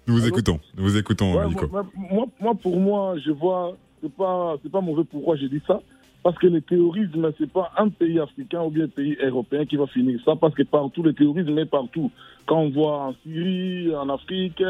Nous 0.07 0.15
vous 0.15 0.29
écoutons, 0.29 0.61
nous 0.77 0.85
vous 0.85 0.97
écoutons 0.97 1.39
Aïko. 1.41 1.69
Moi, 1.69 2.27
moi, 2.41 2.55
pour 2.55 2.79
moi, 2.79 3.17
je 3.25 3.33
vois, 3.33 3.77
c'est 4.01 4.13
pas, 4.13 4.57
c'est 4.63 4.71
pas 4.71 4.81
mauvais 4.81 5.05
pourquoi 5.05 5.37
j'ai 5.37 5.49
dit 5.49 5.61
ça. 5.67 5.81
Parce 6.23 6.39
que 6.39 6.47
le 6.47 6.61
terrorisme, 6.61 7.33
c'est 7.39 7.51
pas 7.51 7.73
un 7.77 7.89
pays 7.89 8.19
africain 8.19 8.63
ou 8.63 8.71
bien 8.71 8.85
un 8.85 8.89
pays 8.89 9.17
européen 9.23 9.65
qui 9.65 9.77
va 9.77 9.87
finir 9.87 10.21
ça, 10.25 10.35
parce 10.37 10.55
que 10.55 10.63
partout, 10.65 11.03
le 11.03 11.15
terrorisme 11.15 11.57
est 11.59 11.67
partout. 11.67 12.11
Quand 12.47 12.61
on 12.61 12.71
voit 12.71 13.09
en 13.09 13.15
Syrie, 13.23 13.95
en 13.95 14.09
Afrique 14.09 14.63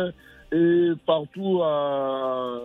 et 0.53 0.91
partout 1.07 1.61
en 1.63 2.61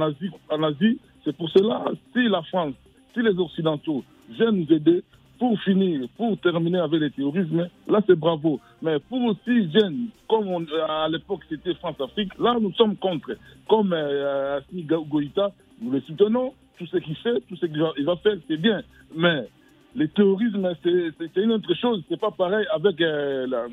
Asie, 0.00 0.30
en 0.48 0.62
Asie 0.62 0.98
c'est 1.24 1.36
pour 1.36 1.50
cela, 1.50 1.84
si 2.12 2.28
la 2.28 2.42
France 2.42 2.74
si 3.16 3.22
les 3.22 3.38
Occidentaux 3.38 4.04
viennent 4.28 4.56
nous 4.56 4.72
aider 4.76 5.02
pour 5.38 5.58
finir, 5.60 6.08
pour 6.16 6.38
terminer 6.38 6.78
avec 6.78 7.00
le 7.00 7.10
terrorisme, 7.10 7.68
là 7.88 8.00
c'est 8.06 8.18
bravo. 8.18 8.60
Mais 8.82 8.98
pour 9.00 9.22
aussi 9.24 9.66
viennent, 9.66 10.08
comme 10.28 10.66
à 10.88 11.08
l'époque 11.08 11.40
c'était 11.48 11.74
France-Afrique, 11.74 12.32
là 12.38 12.56
nous 12.60 12.72
sommes 12.74 12.96
contre. 12.96 13.36
Comme 13.68 13.92
euh, 13.92 14.58
Asni 14.58 14.82
Goïta, 14.82 15.52
nous 15.80 15.90
le 15.90 16.00
soutenons, 16.02 16.52
tout 16.78 16.86
ce 16.86 16.98
qu'il 16.98 17.16
fait, 17.16 17.40
tout 17.48 17.56
ce 17.56 17.66
qu'il 17.66 18.04
va, 18.04 18.16
faire, 18.16 18.36
c'est 18.48 18.56
bien. 18.56 18.82
Mais 19.14 19.48
le 19.94 20.08
terrorisme, 20.08 20.70
c'est 20.82 21.40
une 21.40 21.52
autre 21.52 21.74
chose, 21.74 22.02
c'est 22.08 22.20
pas 22.20 22.30
pareil 22.30 22.66
avec 22.72 23.00
euh, 23.00 23.46
la, 23.46 23.66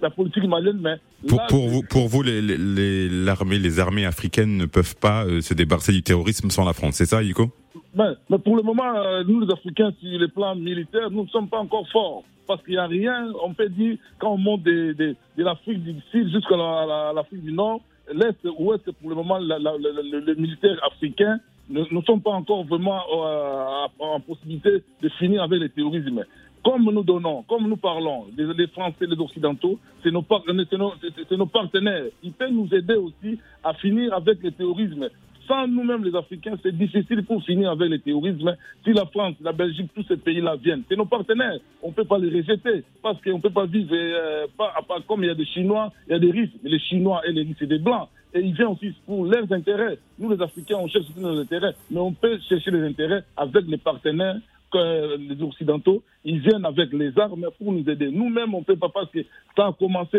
la 0.00 0.10
politique 0.10 0.44
malienne, 0.44 0.78
mais... 0.80 0.96
Pour, 1.28 1.40
pour 1.48 1.68
vous, 1.68 1.82
pour 1.82 2.08
vous 2.08 2.22
les, 2.22 2.42
les, 2.42 3.08
les 3.08 3.78
armées 3.78 4.04
africaines 4.04 4.56
ne 4.56 4.66
peuvent 4.66 4.96
pas 4.96 5.24
euh, 5.24 5.40
se 5.40 5.54
débarrasser 5.54 5.92
du 5.92 6.02
terrorisme 6.02 6.50
sans 6.50 6.64
la 6.64 6.72
France, 6.72 6.96
c'est 6.96 7.06
ça, 7.06 7.22
Yiko 7.22 7.50
ben, 7.94 8.14
mais 8.28 8.38
pour 8.38 8.56
le 8.56 8.62
moment, 8.62 8.94
euh, 8.94 9.24
nous 9.26 9.40
les 9.40 9.50
Africains, 9.50 9.90
sur 9.98 10.18
le 10.18 10.28
plan 10.28 10.54
militaire, 10.54 11.10
nous 11.10 11.24
ne 11.24 11.28
sommes 11.28 11.48
pas 11.48 11.58
encore 11.58 11.88
forts. 11.88 12.24
Parce 12.46 12.62
qu'il 12.62 12.74
n'y 12.74 12.78
a 12.78 12.86
rien, 12.86 13.32
on 13.42 13.54
peut 13.54 13.70
dire, 13.70 13.96
quand 14.18 14.34
on 14.34 14.38
monte 14.38 14.62
de, 14.64 14.92
de, 14.92 15.16
de 15.36 15.44
l'Afrique 15.44 15.82
du 15.82 15.96
Sud 16.12 16.30
jusqu'à 16.30 16.56
l'Afrique 16.56 17.42
du 17.42 17.52
Nord, 17.52 17.80
l'Est, 18.12 18.36
Ouest, 18.58 18.90
pour 18.92 19.08
le 19.10 19.16
moment, 19.16 19.38
les 19.38 20.34
militaires 20.36 20.78
africains 20.86 21.40
ne, 21.68 21.80
ne, 21.90 22.02
sont 22.02 22.20
pas 22.20 22.30
encore 22.30 22.64
vraiment 22.64 23.00
euh, 23.12 23.88
en 23.98 24.20
possibilité 24.20 24.82
de 25.02 25.08
finir 25.18 25.42
avec 25.42 25.58
le 25.58 25.68
terrorisme 25.68 26.24
comme 26.66 26.90
nous 26.92 27.04
donnons, 27.04 27.44
comme 27.44 27.68
nous 27.68 27.76
parlons, 27.76 28.26
les, 28.36 28.66
Français, 28.66 29.06
les 29.08 29.20
Occidentaux, 29.20 29.78
c'est 30.02 30.10
nos, 30.10 30.22
partenaires. 30.22 32.06
Ils 32.24 32.32
peuvent 32.32 32.50
nous 32.50 32.68
aider 32.74 32.94
aussi 32.94 33.38
à 33.62 33.72
finir 33.74 34.12
avec 34.12 34.42
le 34.42 34.50
terrorisme. 34.50 35.08
Sans 35.46 35.68
nous-mêmes, 35.68 36.02
les 36.02 36.16
Africains, 36.16 36.56
c'est 36.64 36.76
difficile 36.76 37.24
pour 37.24 37.40
finir 37.44 37.70
avec 37.70 37.88
le 37.88 38.00
terrorisme. 38.00 38.56
Si 38.82 38.92
la 38.92 39.06
France, 39.06 39.36
la 39.40 39.52
Belgique, 39.52 39.92
tous 39.94 40.02
ces 40.08 40.16
pays-là 40.16 40.56
viennent, 40.56 40.82
c'est 40.88 40.96
nos 40.96 41.06
partenaires. 41.06 41.60
On 41.84 41.90
ne 41.90 41.92
peut 41.92 42.04
pas 42.04 42.18
les 42.18 42.36
rejeter 42.36 42.82
parce 43.00 43.22
qu'on 43.22 43.36
ne 43.36 43.40
peut 43.40 43.50
pas 43.50 43.66
vivre 43.66 43.90
euh, 43.92 44.48
pas, 44.58 44.74
comme 45.06 45.22
il 45.22 45.28
y 45.28 45.30
a 45.30 45.36
des 45.36 45.46
Chinois, 45.46 45.92
il 46.08 46.14
y 46.14 46.16
a 46.16 46.18
des 46.18 46.32
risques. 46.32 46.54
Mais 46.64 46.70
les 46.70 46.80
Chinois 46.80 47.22
et 47.28 47.30
les 47.30 47.42
risques, 47.42 47.58
c'est 47.60 47.68
des 47.68 47.78
Blancs. 47.78 48.08
Et 48.34 48.40
ils 48.40 48.54
viennent 48.54 48.68
aussi 48.68 48.92
pour 49.06 49.24
leurs 49.24 49.50
intérêts. 49.52 49.98
Nous, 50.18 50.34
les 50.34 50.42
Africains, 50.42 50.78
on 50.78 50.88
cherche 50.88 51.06
nos 51.16 51.38
intérêts. 51.38 51.76
Mais 51.92 52.00
on 52.00 52.12
peut 52.12 52.40
chercher 52.48 52.72
les 52.72 52.82
intérêts 52.82 53.22
avec 53.36 53.66
les 53.68 53.78
partenaires 53.78 54.38
que 54.72 55.16
les 55.16 55.42
Occidentaux, 55.42 56.02
ils 56.24 56.40
viennent 56.40 56.64
avec 56.64 56.92
les 56.92 57.16
armes 57.18 57.46
pour 57.58 57.72
nous 57.72 57.88
aider. 57.88 58.10
Nous-mêmes, 58.10 58.54
on 58.54 58.60
ne 58.60 58.64
peut 58.64 58.76
pas 58.76 58.88
parce 58.88 59.10
que 59.10 59.20
ça 59.56 59.68
a 59.68 59.72
commencé, 59.72 60.18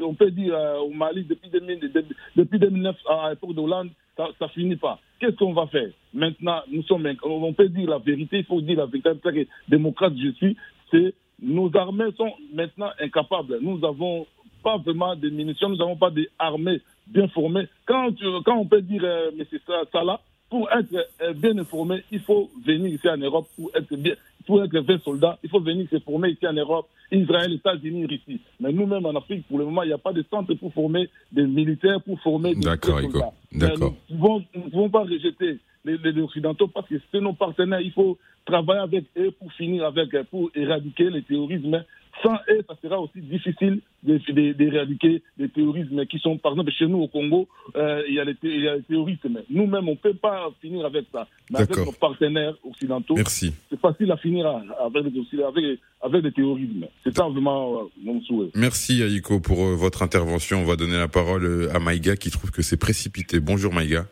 on 0.00 0.14
peut 0.14 0.30
dire 0.30 0.54
euh, 0.54 0.78
au 0.78 0.90
Mali 0.90 1.24
depuis, 1.24 1.50
2009, 1.50 2.96
à 3.08 3.30
l'époque 3.30 3.54
de 3.54 3.60
Hollande, 3.60 3.90
ça, 4.16 4.28
ça 4.38 4.48
finit 4.48 4.76
pas. 4.76 4.98
Qu'est-ce 5.20 5.36
qu'on 5.36 5.52
va 5.52 5.66
faire? 5.66 5.90
Maintenant, 6.14 6.60
nous 6.70 6.82
sommes, 6.84 7.08
on 7.22 7.52
peut 7.52 7.68
dire 7.68 7.90
la 7.90 7.98
vérité, 7.98 8.38
il 8.38 8.44
faut 8.44 8.60
dire 8.60 8.78
la 8.78 8.86
vérité. 8.86 9.48
démocrate 9.68 10.14
je 10.16 10.30
suis, 10.32 10.56
c'est 10.90 11.14
nos 11.40 11.70
armées 11.76 12.10
sont 12.16 12.32
maintenant 12.52 12.90
incapables. 13.00 13.58
Nous 13.60 13.78
n'avons 13.78 14.26
pas 14.62 14.76
vraiment 14.78 15.14
de 15.14 15.28
munitions, 15.28 15.68
nous 15.68 15.76
n'avons 15.76 15.96
pas 15.96 16.10
d'armées 16.10 16.80
bien 17.06 17.28
formées. 17.28 17.68
Quand, 17.86 18.10
quand 18.44 18.56
on 18.56 18.66
peut 18.66 18.82
dire, 18.82 19.02
euh, 19.04 19.30
mais 19.36 19.46
c'est 19.50 19.62
ça, 19.64 19.82
ça 19.92 20.04
là, 20.04 20.20
pour 20.50 20.70
être 20.72 21.08
euh, 21.22 21.32
bien 21.34 21.56
informé, 21.58 22.02
il 22.10 22.20
faut 22.20 22.50
venir 22.64 22.88
ici 22.88 23.08
en 23.08 23.16
Europe 23.16 23.48
pour 23.56 23.70
être 23.74 23.94
bien, 23.96 24.14
pour 24.46 24.62
être 24.62 24.78
20 24.78 25.02
soldats, 25.02 25.38
il 25.42 25.50
faut 25.50 25.60
venir 25.60 25.86
se 25.90 25.98
former 25.98 26.30
ici 26.30 26.46
en 26.46 26.54
Europe, 26.54 26.88
Israël, 27.12 27.52
États-Unis, 27.52 28.06
Russie. 28.06 28.40
Mais 28.60 28.72
nous-mêmes 28.72 29.04
en 29.06 29.14
Afrique, 29.16 29.46
pour 29.46 29.58
le 29.58 29.66
moment, 29.66 29.82
il 29.82 29.88
n'y 29.88 29.92
a 29.92 29.98
pas 29.98 30.12
de 30.12 30.24
centre 30.30 30.54
pour 30.54 30.72
former 30.72 31.08
des 31.32 31.44
militaires, 31.46 32.00
pour 32.02 32.18
former 32.20 32.54
des 32.54 32.62
soldats. 32.62 33.32
D'accord. 33.52 33.94
Nous 34.10 34.42
ne 34.54 34.70
pouvons 34.70 34.88
pas 34.90 35.02
rejeter 35.02 35.58
les, 35.88 36.12
les, 36.12 36.22
Occidentaux 36.22 36.68
parce 36.68 36.88
que 36.88 36.96
c'est 37.10 37.20
nos 37.20 37.32
partenaires. 37.32 37.80
Il 37.80 37.92
faut 37.92 38.18
travailler 38.44 38.80
avec 38.80 39.04
eux 39.16 39.30
pour 39.32 39.52
finir 39.52 39.84
avec, 39.84 40.10
pour 40.30 40.50
éradiquer 40.54 41.10
le 41.10 41.22
terrorisme 41.22 41.84
sans 42.22 42.34
eux, 42.50 42.64
ça 42.68 42.74
sera 42.82 43.00
aussi 43.00 43.20
difficile 43.20 43.80
d'éradiquer 44.02 45.22
les 45.38 45.48
terrorismes 45.48 46.06
qui 46.06 46.18
sont, 46.18 46.38
par 46.38 46.52
exemple, 46.52 46.70
chez 46.72 46.86
nous 46.86 46.98
au 46.98 47.08
Congo, 47.08 47.48
euh, 47.76 48.02
il, 48.08 48.14
y 48.14 48.20
a 48.20 48.24
les, 48.24 48.36
il 48.42 48.62
y 48.62 48.68
a 48.68 48.76
les 48.76 48.82
terrorismes. 48.82 49.40
Nous-mêmes, 49.50 49.88
on 49.88 49.92
ne 49.92 49.96
peut 49.96 50.14
pas 50.14 50.50
finir 50.60 50.86
avec 50.86 51.06
ça. 51.12 51.26
Mais 51.50 51.60
avec 51.60 51.76
nos 51.76 51.92
partenaires 51.92 52.54
occidentaux, 52.64 53.16
c'est 53.26 53.80
facile 53.80 54.10
à 54.12 54.16
finir 54.16 54.46
avec, 54.46 55.06
avec, 55.06 55.80
avec 56.02 56.22
le 56.22 56.32
terrorisme. 56.32 56.86
C'est 57.04 57.16
ça 57.16 57.28
vraiment 57.28 57.80
euh, 57.80 57.84
mon 58.02 58.20
souhait. 58.22 58.50
Merci 58.54 59.02
Aïko 59.02 59.40
pour 59.40 59.64
euh, 59.64 59.74
votre 59.74 60.02
intervention. 60.02 60.60
On 60.60 60.64
va 60.64 60.76
donner 60.76 60.98
la 60.98 61.08
parole 61.08 61.70
à 61.74 61.78
Maïga 61.78 62.16
qui 62.16 62.30
trouve 62.30 62.50
que 62.50 62.62
c'est 62.62 62.76
précipité. 62.76 63.40
Bonjour 63.40 63.72
Maïga. 63.72 64.06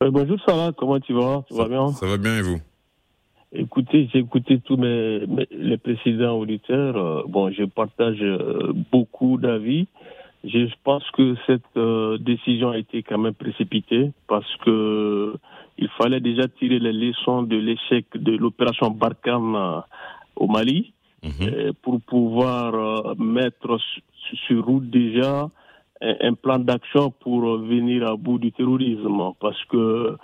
Bonjour 0.00 0.38
Sarah, 0.46 0.72
comment 0.76 1.00
tu 1.00 1.12
vas? 1.12 1.44
Ça 1.50 1.56
va 1.56 1.68
bien? 1.68 1.88
Ça 1.88 2.06
va 2.06 2.16
bien 2.16 2.38
et 2.38 2.42
vous? 2.42 2.60
Écoutez, 3.52 4.08
j'ai 4.12 4.18
écouté 4.18 4.60
tous 4.60 4.76
mes, 4.76 5.24
les 5.50 5.78
précédents 5.78 6.38
auditeurs. 6.38 6.96
Euh, 6.96 7.22
bon, 7.26 7.50
je 7.50 7.64
partage 7.64 8.18
euh, 8.20 8.72
beaucoup 8.92 9.38
d'avis. 9.38 9.86
Je 10.44 10.68
pense 10.84 11.04
que 11.12 11.34
cette 11.46 11.62
euh, 11.76 12.18
décision 12.18 12.70
a 12.70 12.78
été 12.78 13.02
quand 13.02 13.18
même 13.18 13.34
précipitée 13.34 14.12
parce 14.28 14.56
que 14.58 15.34
il 15.78 15.88
fallait 15.98 16.20
déjà 16.20 16.48
tirer 16.48 16.78
les 16.78 16.92
leçons 16.92 17.42
de 17.42 17.56
l'échec 17.56 18.06
de 18.14 18.36
l'opération 18.36 18.90
Barkhane 18.90 19.82
au 20.36 20.46
Mali 20.46 20.92
mhm. 21.22 21.72
pour 21.82 22.00
pouvoir 22.00 23.16
mettre 23.18 23.78
sur 24.46 24.64
route 24.64 24.88
déjà 24.88 25.50
un, 26.00 26.34
plan 26.34 26.58
d'action 26.58 27.10
pour 27.10 27.40
venir 27.58 28.06
à 28.08 28.16
bout 28.16 28.38
du 28.38 28.52
terrorisme 28.52 29.32
parce 29.40 29.62
que 29.66 30.16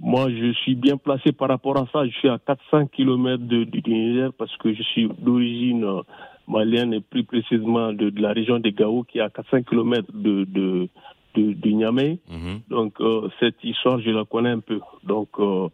moi, 0.00 0.28
je 0.30 0.52
suis 0.54 0.74
bien 0.74 0.96
placé 0.96 1.32
par 1.32 1.48
rapport 1.48 1.76
à 1.76 1.86
ça. 1.92 2.04
Je 2.06 2.12
suis 2.18 2.28
à 2.28 2.38
400 2.38 2.86
km 2.86 3.38
de, 3.44 3.64
du 3.64 3.82
Niger 3.86 4.32
parce 4.36 4.54
que 4.56 4.72
je 4.74 4.82
suis 4.82 5.08
d'origine 5.18 5.84
euh, 5.84 6.00
malienne 6.48 6.94
et 6.94 7.00
plus 7.00 7.24
précisément 7.24 7.92
de, 7.92 8.12
la 8.20 8.32
région 8.32 8.58
de 8.58 8.70
Gao 8.70 9.04
qui 9.04 9.18
est 9.18 9.22
à 9.22 9.30
400 9.30 9.62
km 9.62 10.10
de, 10.12 10.44
de, 10.44 10.88
de, 11.36 11.68
Niamey. 11.70 12.18
Mhm. 12.28 12.60
Donc, 12.68 13.00
euh, 13.00 13.28
cette 13.38 13.62
histoire, 13.62 14.00
je 14.00 14.10
la 14.10 14.24
connais 14.24 14.50
un 14.50 14.60
peu. 14.60 14.80
Donc, 15.04 15.28
euh, 15.38 15.68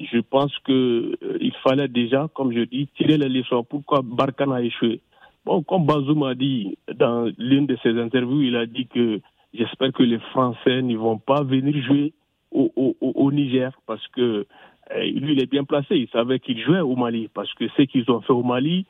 je 0.00 0.18
pense 0.18 0.56
que 0.64 1.16
il 1.40 1.52
fallait 1.62 1.88
déjà, 1.88 2.28
comme 2.34 2.52
je 2.52 2.60
dis, 2.64 2.88
tirer 2.96 3.16
les 3.16 3.28
leçons. 3.28 3.64
Pourquoi 3.64 4.02
Barkhane 4.04 4.52
a 4.52 4.60
échoué? 4.62 5.00
Comme 5.44 5.84
Bazoum 5.84 6.22
a 6.22 6.34
dit 6.34 6.78
dans 6.94 7.30
l'une 7.38 7.66
de 7.66 7.76
ses 7.82 8.00
interviews, 8.00 8.40
il 8.40 8.56
a 8.56 8.64
dit 8.64 8.86
que 8.86 9.20
j'espère 9.52 9.92
que 9.92 10.02
les 10.02 10.18
Français 10.18 10.80
ne 10.80 10.96
vont 10.96 11.18
pas 11.18 11.42
venir 11.42 11.76
jouer 11.84 12.14
au, 12.50 13.32
Niger 13.32 13.72
parce 13.86 14.06
que 14.08 14.46
euh, 14.92 15.02
lui, 15.02 15.32
il 15.32 15.42
est 15.42 15.50
bien 15.50 15.64
placé. 15.64 15.96
Il 15.96 16.08
savait 16.08 16.38
qu'il 16.38 16.60
jouait 16.60 16.80
au 16.80 16.96
Mali 16.96 17.28
parce 17.34 17.52
que 17.54 17.68
ce 17.76 17.82
qu'ils 17.82 18.10
ont 18.10 18.20
fait 18.20 18.32
au 18.32 18.42
Mali, 18.42 18.86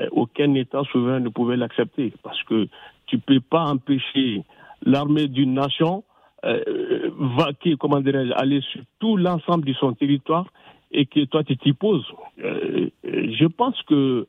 euh, 0.00 0.06
aucun 0.12 0.54
État 0.54 0.82
souverain 0.92 1.20
ne 1.20 1.28
pouvait 1.28 1.56
l'accepter 1.56 2.12
parce 2.22 2.40
que 2.44 2.68
tu 3.06 3.18
peux 3.18 3.40
pas 3.40 3.64
empêcher 3.64 4.42
l'armée 4.84 5.28
d'une 5.28 5.54
nation 5.54 6.04
euh, 6.44 7.10
vaquer, 7.38 7.76
comment 7.78 8.00
dirais 8.00 8.26
aller 8.36 8.60
sur 8.60 8.82
tout 9.00 9.16
l'ensemble 9.16 9.64
de 9.64 9.72
son 9.74 9.92
territoire 9.94 10.46
et 10.92 11.06
que 11.06 11.24
toi 11.24 11.42
tu 11.42 11.56
t'y 11.56 11.72
poses. 11.72 12.06
Je 12.38 13.46
pense 13.46 13.80
que 13.82 14.26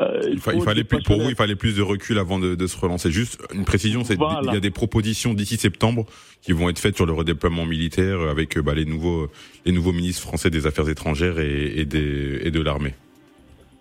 euh, 0.00 0.20
il, 0.30 0.40
fallait 0.40 0.84
plus, 0.84 1.02
pour 1.02 1.20
vous, 1.20 1.28
il 1.28 1.34
fallait 1.34 1.56
plus 1.56 1.76
de 1.76 1.82
recul 1.82 2.18
avant 2.18 2.38
de, 2.38 2.54
de 2.54 2.66
se 2.66 2.78
relancer. 2.78 3.10
Juste 3.10 3.38
une 3.54 3.64
précision, 3.64 4.02
c'est 4.02 4.14
il 4.14 4.52
y 4.52 4.56
a 4.56 4.60
des 4.60 4.70
propositions 4.70 5.34
d'ici 5.34 5.56
septembre 5.56 6.06
qui 6.40 6.52
vont 6.52 6.70
être 6.70 6.78
faites 6.78 6.96
sur 6.96 7.04
le 7.04 7.12
redéploiement 7.12 7.66
militaire 7.66 8.20
avec 8.20 8.58
bah, 8.58 8.74
les 8.74 8.86
nouveaux 8.86 9.28
les 9.66 9.72
nouveaux 9.72 9.92
ministres 9.92 10.22
français 10.22 10.48
des 10.48 10.66
Affaires 10.66 10.88
étrangères 10.88 11.38
et, 11.38 11.80
et, 11.80 11.84
des, 11.84 12.40
et 12.42 12.50
de 12.50 12.60
l'armée. 12.62 12.94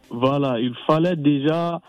Voilà, 0.09 0.59
il 0.59 0.73
fallait 0.85 1.15
déjà 1.15 1.79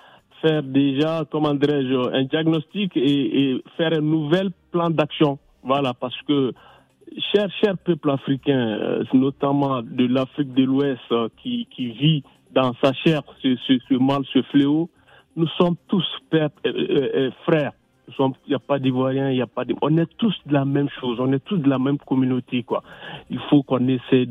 faire 0.41 0.63
déjà, 0.63 1.25
comment 1.31 1.55
dirais-je, 1.55 2.15
un 2.15 2.25
diagnostic 2.25 2.97
et, 2.97 3.51
et, 3.51 3.65
faire 3.77 3.93
un 3.93 4.01
nouvel 4.01 4.51
plan 4.71 4.91
d'action. 4.91 5.39
Voilà, 5.63 5.93
parce 5.93 6.17
que 6.23 6.53
cher 7.33 7.49
cher 7.61 7.77
peuple 7.79 8.11
africain, 8.11 8.79
euh, 8.81 9.05
notamment 9.13 9.83
de 9.83 10.07
l'Afrique 10.07 10.55
de 10.55 10.65
l'Ouest, 10.65 11.01
euh, 11.13 11.29
qui, 11.43 11.67
qui 11.75 11.93
vit 11.93 12.23
dans 12.53 12.73
sa 12.83 12.93
chair 12.93 13.23
ce, 13.43 13.57
ce, 13.67 13.79
ce 13.89 13.95
mal, 13.95 14.23
ce 14.33 14.43
fléau. 14.43 14.89
Nous 15.37 15.49
sommes 15.59 15.77
tous 15.89 16.07
pères, 16.31 16.51
euh, 16.67 17.31
frères. 17.45 17.73
Il 18.19 18.33
n'y 18.49 18.55
a 18.57 18.59
pas 18.59 18.81
d'Ivoiriens, 18.81 19.31
il 19.31 19.37
n'y 19.37 19.41
a 19.41 19.47
pas 19.47 19.65
de... 19.65 19.73
On 19.83 19.97
est 19.97 20.11
tous 20.19 20.35
de 20.45 20.53
la 20.53 20.65
même 20.65 20.89
chose, 21.01 21.21
on 21.21 21.33
est 21.33 21.45
tous 21.45 21.59
de 21.59 21.69
la 21.69 21.79
même 21.79 21.97
communauté, 21.99 22.65
quoi. 22.65 22.83
Il 23.31 23.39
faut 23.49 23.63
qu'on 23.63 23.87
essaie 23.87 24.27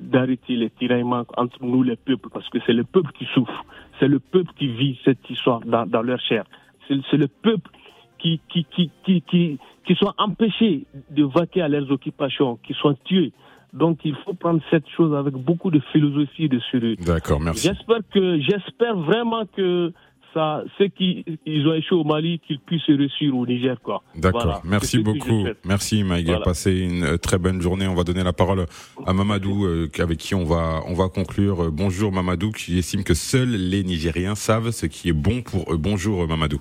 d'arrêter 0.00 0.56
les 0.56 0.70
tiraillements 0.70 1.24
entre 1.36 1.62
nous, 1.62 1.82
les 1.82 1.96
peuples, 1.96 2.30
parce 2.30 2.48
que 2.48 2.58
c'est 2.64 2.72
le 2.72 2.84
peuple 2.84 3.12
qui 3.12 3.26
souffre. 3.34 3.66
C'est 4.00 4.08
le 4.08 4.18
peuple 4.18 4.50
qui 4.58 4.68
vit 4.68 4.98
cette 5.04 5.28
histoire 5.28 5.60
dans, 5.60 5.84
dans 5.84 6.00
leur 6.00 6.18
chair. 6.20 6.44
C'est, 6.88 6.94
c'est 7.10 7.18
le 7.18 7.28
peuple 7.28 7.70
qui, 8.18 8.40
qui, 8.48 8.64
qui, 8.64 8.90
qui, 9.04 9.20
qui, 9.20 9.58
qui 9.84 9.94
sont 9.96 10.14
empêchés 10.16 10.86
de 11.10 11.24
vaquer 11.24 11.60
à 11.60 11.68
leurs 11.68 11.90
occupations, 11.90 12.58
qui 12.66 12.72
sont 12.72 12.96
tués. 13.04 13.32
Donc 13.72 13.98
il 14.04 14.14
faut 14.24 14.34
prendre 14.34 14.60
cette 14.70 14.88
chose 14.96 15.14
avec 15.14 15.34
beaucoup 15.34 15.70
de 15.70 15.80
philosophie 15.92 16.44
et 16.44 16.48
de 16.48 16.60
sérieux. 16.70 16.96
D'accord, 16.96 17.40
merci. 17.40 17.68
J'espère 17.68 18.00
que 18.12 18.40
j'espère 18.40 18.96
vraiment 18.96 19.44
que 19.46 19.92
ça, 20.34 20.62
ceux 20.76 20.88
qui 20.88 21.24
ils 21.46 21.66
ont 21.66 21.74
échoué 21.74 21.98
au 21.98 22.04
Mali, 22.04 22.40
qu'ils 22.46 22.60
puissent 22.60 22.86
réussir 22.86 23.34
au 23.36 23.46
Niger, 23.46 23.80
quoi. 23.82 24.02
D'accord. 24.14 24.60
Merci 24.64 24.98
beaucoup. 24.98 25.46
Merci 25.64 26.04
Maïga. 26.04 26.40
Passez 26.40 26.78
une 26.80 27.04
euh, 27.04 27.16
très 27.16 27.38
bonne 27.38 27.60
journée. 27.60 27.86
On 27.86 27.94
va 27.94 28.04
donner 28.04 28.22
la 28.22 28.32
parole 28.32 28.66
à 29.06 29.12
Mamadou, 29.12 29.66
euh, 29.66 29.88
avec 29.98 30.18
qui 30.18 30.34
on 30.34 30.44
va 30.44 30.80
on 30.86 30.94
va 30.94 31.08
conclure. 31.08 31.64
Euh, 31.64 31.70
bonjour 31.70 32.12
Mamadou, 32.12 32.52
qui 32.52 32.78
estime 32.78 33.04
que 33.04 33.14
seuls 33.14 33.48
les 33.48 33.82
Nigériens 33.84 34.34
savent 34.34 34.70
ce 34.70 34.86
qui 34.86 35.08
est 35.08 35.14
bon 35.14 35.42
pour 35.42 35.72
eux. 35.72 35.76
Bonjour 35.78 36.26
Mamadou. 36.26 36.60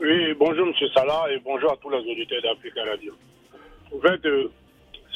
Oui, 0.00 0.34
bonjour 0.38 0.66
Monsieur 0.66 0.88
Salah 0.94 1.26
et 1.30 1.40
bonjour 1.44 1.72
à 1.72 1.76
tous 1.76 1.90
les 1.90 1.98
auditeurs 1.98 2.42
d'Africa 2.42 2.80
Radio. 2.90 3.12
En 3.94 4.00
fait, 4.00 4.20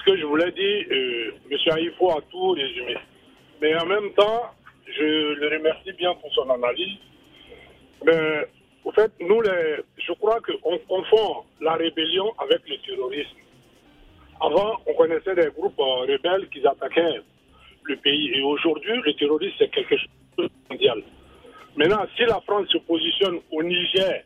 que 0.07 0.17
je 0.17 0.25
voulais 0.25 0.53
dire, 0.53 0.87
euh, 0.91 1.33
M. 1.51 1.59
Aïfo 1.73 2.11
a 2.11 2.21
tout 2.31 2.51
résumé. 2.51 2.97
Mais 3.61 3.75
en 3.77 3.87
même 3.87 4.13
temps, 4.15 4.51
je 4.87 5.35
le 5.35 5.49
remercie 5.59 5.93
bien 5.93 6.15
pour 6.15 6.33
son 6.33 6.49
analyse. 6.49 6.99
Mais 8.05 8.47
au 8.85 8.93
fait, 8.93 9.11
nous, 9.21 9.41
les, 9.43 9.77
je 9.99 10.13
crois 10.13 10.41
qu'on 10.41 10.79
confond 10.87 11.45
la 11.61 11.75
rébellion 11.75 12.33
avec 12.39 12.61
le 12.69 12.77
terrorisme. 12.87 13.37
Avant, 14.41 14.77
on 14.87 14.95
connaissait 14.95 15.35
des 15.35 15.51
groupes 15.57 15.79
euh, 15.81 16.13
rebelles 16.13 16.49
qui 16.51 16.65
attaquaient 16.65 17.21
le 17.85 17.97
pays. 17.97 18.31
Et 18.35 18.43
aujourd'hui, 18.43 19.01
le 19.05 19.13
terrorisme, 19.15 19.55
c'est 19.59 19.71
quelque 19.71 19.97
chose 19.97 20.09
de 20.39 20.49
mondial. 20.71 21.03
Maintenant, 21.77 22.07
si 22.17 22.23
la 22.27 22.41
France 22.43 22.69
se 22.69 22.79
positionne 22.79 23.41
au 23.51 23.63
Niger 23.63 24.23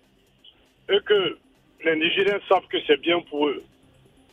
et 0.91 1.01
que 1.07 1.39
les 1.85 1.97
Nigériens 1.97 2.41
savent 2.49 2.67
que 2.69 2.79
c'est 2.87 3.01
bien 3.01 3.21
pour 3.31 3.49
eux, 3.49 3.63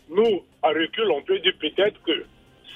nous, 0.10 0.44
à 0.64 0.70
recul, 0.70 1.10
on 1.12 1.22
peut 1.22 1.40
dire 1.40 1.54
peut-être 1.60 2.02
que 2.04 2.26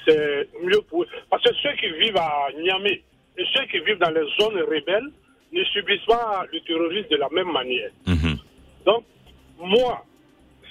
c'est 0.06 0.48
mieux 0.62 0.80
pour. 0.88 1.04
Parce 1.30 1.42
que 1.42 1.54
ceux 1.62 1.72
qui 1.80 1.88
vivent 1.98 2.16
à 2.16 2.48
Niamey 2.58 3.02
et 3.38 3.44
ceux 3.54 3.64
qui 3.66 3.78
vivent 3.80 3.98
dans 3.98 4.10
les 4.10 4.26
zones 4.40 4.60
rebelles 4.62 5.10
ne 5.52 5.64
subissent 5.64 6.04
pas 6.06 6.44
le 6.52 6.60
terrorisme 6.60 7.08
de 7.10 7.16
la 7.16 7.28
même 7.30 7.50
manière. 7.52 7.90
Mhm. 8.06 8.38
Donc, 8.86 9.04
moi, 9.58 10.04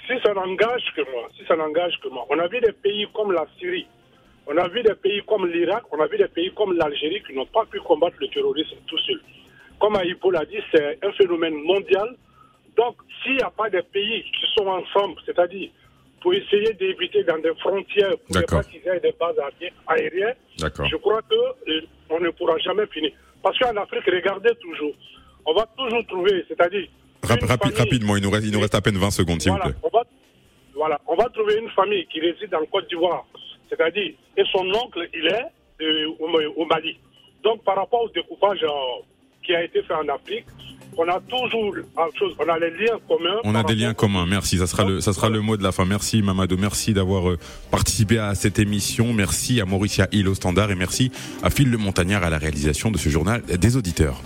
si 0.06 0.14
ça 0.24 0.34
n'engage 0.34 0.84
que 0.96 1.02
moi, 1.10 1.28
si 1.36 1.44
ça 1.46 1.56
n'engage 1.56 1.98
que 2.02 2.08
moi, 2.08 2.26
on 2.30 2.38
a 2.38 2.46
vu 2.48 2.60
des 2.60 2.72
pays 2.72 3.06
comme 3.14 3.32
la 3.32 3.46
Syrie, 3.58 3.86
on 4.46 4.56
a 4.56 4.68
vu 4.68 4.82
des 4.82 4.94
pays 4.94 5.22
comme 5.26 5.46
l'Irak, 5.46 5.84
on 5.92 6.00
a 6.00 6.06
vu 6.06 6.18
des 6.18 6.28
pays 6.28 6.52
comme 6.54 6.76
l'Algérie 6.76 7.22
qui 7.26 7.34
n'ont 7.34 7.46
pas 7.46 7.64
pu 7.64 7.80
combattre 7.80 8.16
le 8.20 8.28
terrorisme 8.28 8.76
tout 8.86 8.98
seuls. 8.98 9.22
Comme 9.78 9.96
Aïpo 9.96 10.30
l'a 10.30 10.44
dit, 10.44 10.58
c'est 10.72 10.98
un 11.04 11.12
phénomène 11.12 11.54
mondial. 11.54 12.16
Donc, 12.76 12.96
s'il 13.22 13.36
n'y 13.36 13.42
a 13.42 13.50
pas 13.50 13.70
des 13.70 13.82
pays 13.82 14.22
qui 14.24 14.46
sont 14.56 14.66
ensemble, 14.66 15.20
c'est-à-dire 15.26 15.70
pour 16.22 16.32
essayer 16.32 16.72
d'éviter 16.74 17.24
dans 17.24 17.38
des 17.38 17.54
frontières, 17.56 18.16
pour 18.18 18.36
ne 18.36 18.42
pas 18.42 18.62
qu'ils 18.62 18.86
aient 18.86 19.00
des 19.00 19.12
bases 19.18 19.36
aériennes, 19.88 20.36
je 20.56 20.96
crois 20.96 21.20
qu'on 21.22 22.16
euh, 22.16 22.20
ne 22.20 22.30
pourra 22.30 22.56
jamais 22.58 22.86
finir. 22.86 23.10
Parce 23.42 23.58
qu'en 23.58 23.76
Afrique, 23.76 24.04
regardez 24.06 24.54
toujours, 24.60 24.92
on 25.44 25.52
va 25.52 25.66
toujours 25.76 26.06
trouver, 26.06 26.44
c'est-à-dire... 26.48 26.86
rapidement, 27.76 28.16
il 28.16 28.22
nous, 28.22 28.30
reste, 28.30 28.46
il 28.46 28.52
nous 28.52 28.60
reste 28.60 28.76
à 28.76 28.80
peine 28.80 28.96
20 28.96 29.10
secondes, 29.10 29.42
s'il 29.42 29.50
vous 29.50 29.58
plaît. 29.58 29.74
voilà, 30.74 31.00
on 31.08 31.16
va 31.16 31.28
trouver 31.30 31.56
une 31.56 31.70
famille 31.70 32.06
qui 32.06 32.20
réside 32.20 32.54
en 32.54 32.64
Côte 32.66 32.88
d'Ivoire, 32.88 33.26
c'est-à-dire, 33.68 34.12
et 34.36 34.44
son 34.52 34.64
oncle, 34.74 35.08
il 35.12 35.26
est 35.26 35.46
euh, 35.82 36.54
au, 36.56 36.64
Mali. 36.66 36.96
Donc, 37.42 37.64
par 37.64 37.76
rapport 37.76 38.02
au 38.04 38.08
découpage 38.10 38.62
euh, 38.62 39.02
qui 39.44 39.54
a 39.54 39.64
été 39.64 39.82
fait 39.82 39.94
en 39.94 40.06
Afrique, 40.08 40.46
on 40.96 41.08
a 41.08 41.20
toujours 41.20 41.74
chose, 42.18 42.34
on 42.38 42.48
a 42.48 42.58
les 42.58 42.70
liens 42.70 42.98
communs. 43.08 43.40
On 43.44 43.54
a 43.54 43.62
des 43.62 43.74
liens 43.74 43.94
communs. 43.94 44.26
Merci. 44.26 44.58
Ça 44.58 44.66
sera 44.66 44.84
le, 44.84 45.00
ça 45.00 45.12
sera 45.12 45.28
le 45.28 45.40
mot 45.40 45.56
de 45.56 45.62
la 45.62 45.72
fin. 45.72 45.84
Merci 45.84 46.22
Mamadou. 46.22 46.56
Merci 46.56 46.92
d'avoir 46.92 47.30
euh, 47.30 47.38
participé 47.70 48.18
à 48.18 48.34
cette 48.34 48.58
émission. 48.58 49.12
Merci 49.12 49.60
à 49.60 49.64
Mauricia 49.64 50.08
Hill 50.12 50.28
au 50.28 50.34
standard 50.34 50.70
et 50.70 50.74
merci 50.74 51.10
à 51.42 51.50
Phil 51.50 51.70
Le 51.70 51.78
Montagnard 51.78 52.24
à 52.24 52.30
la 52.30 52.38
réalisation 52.38 52.90
de 52.90 52.98
ce 52.98 53.08
journal 53.08 53.42
des 53.42 53.76
auditeurs. 53.76 54.20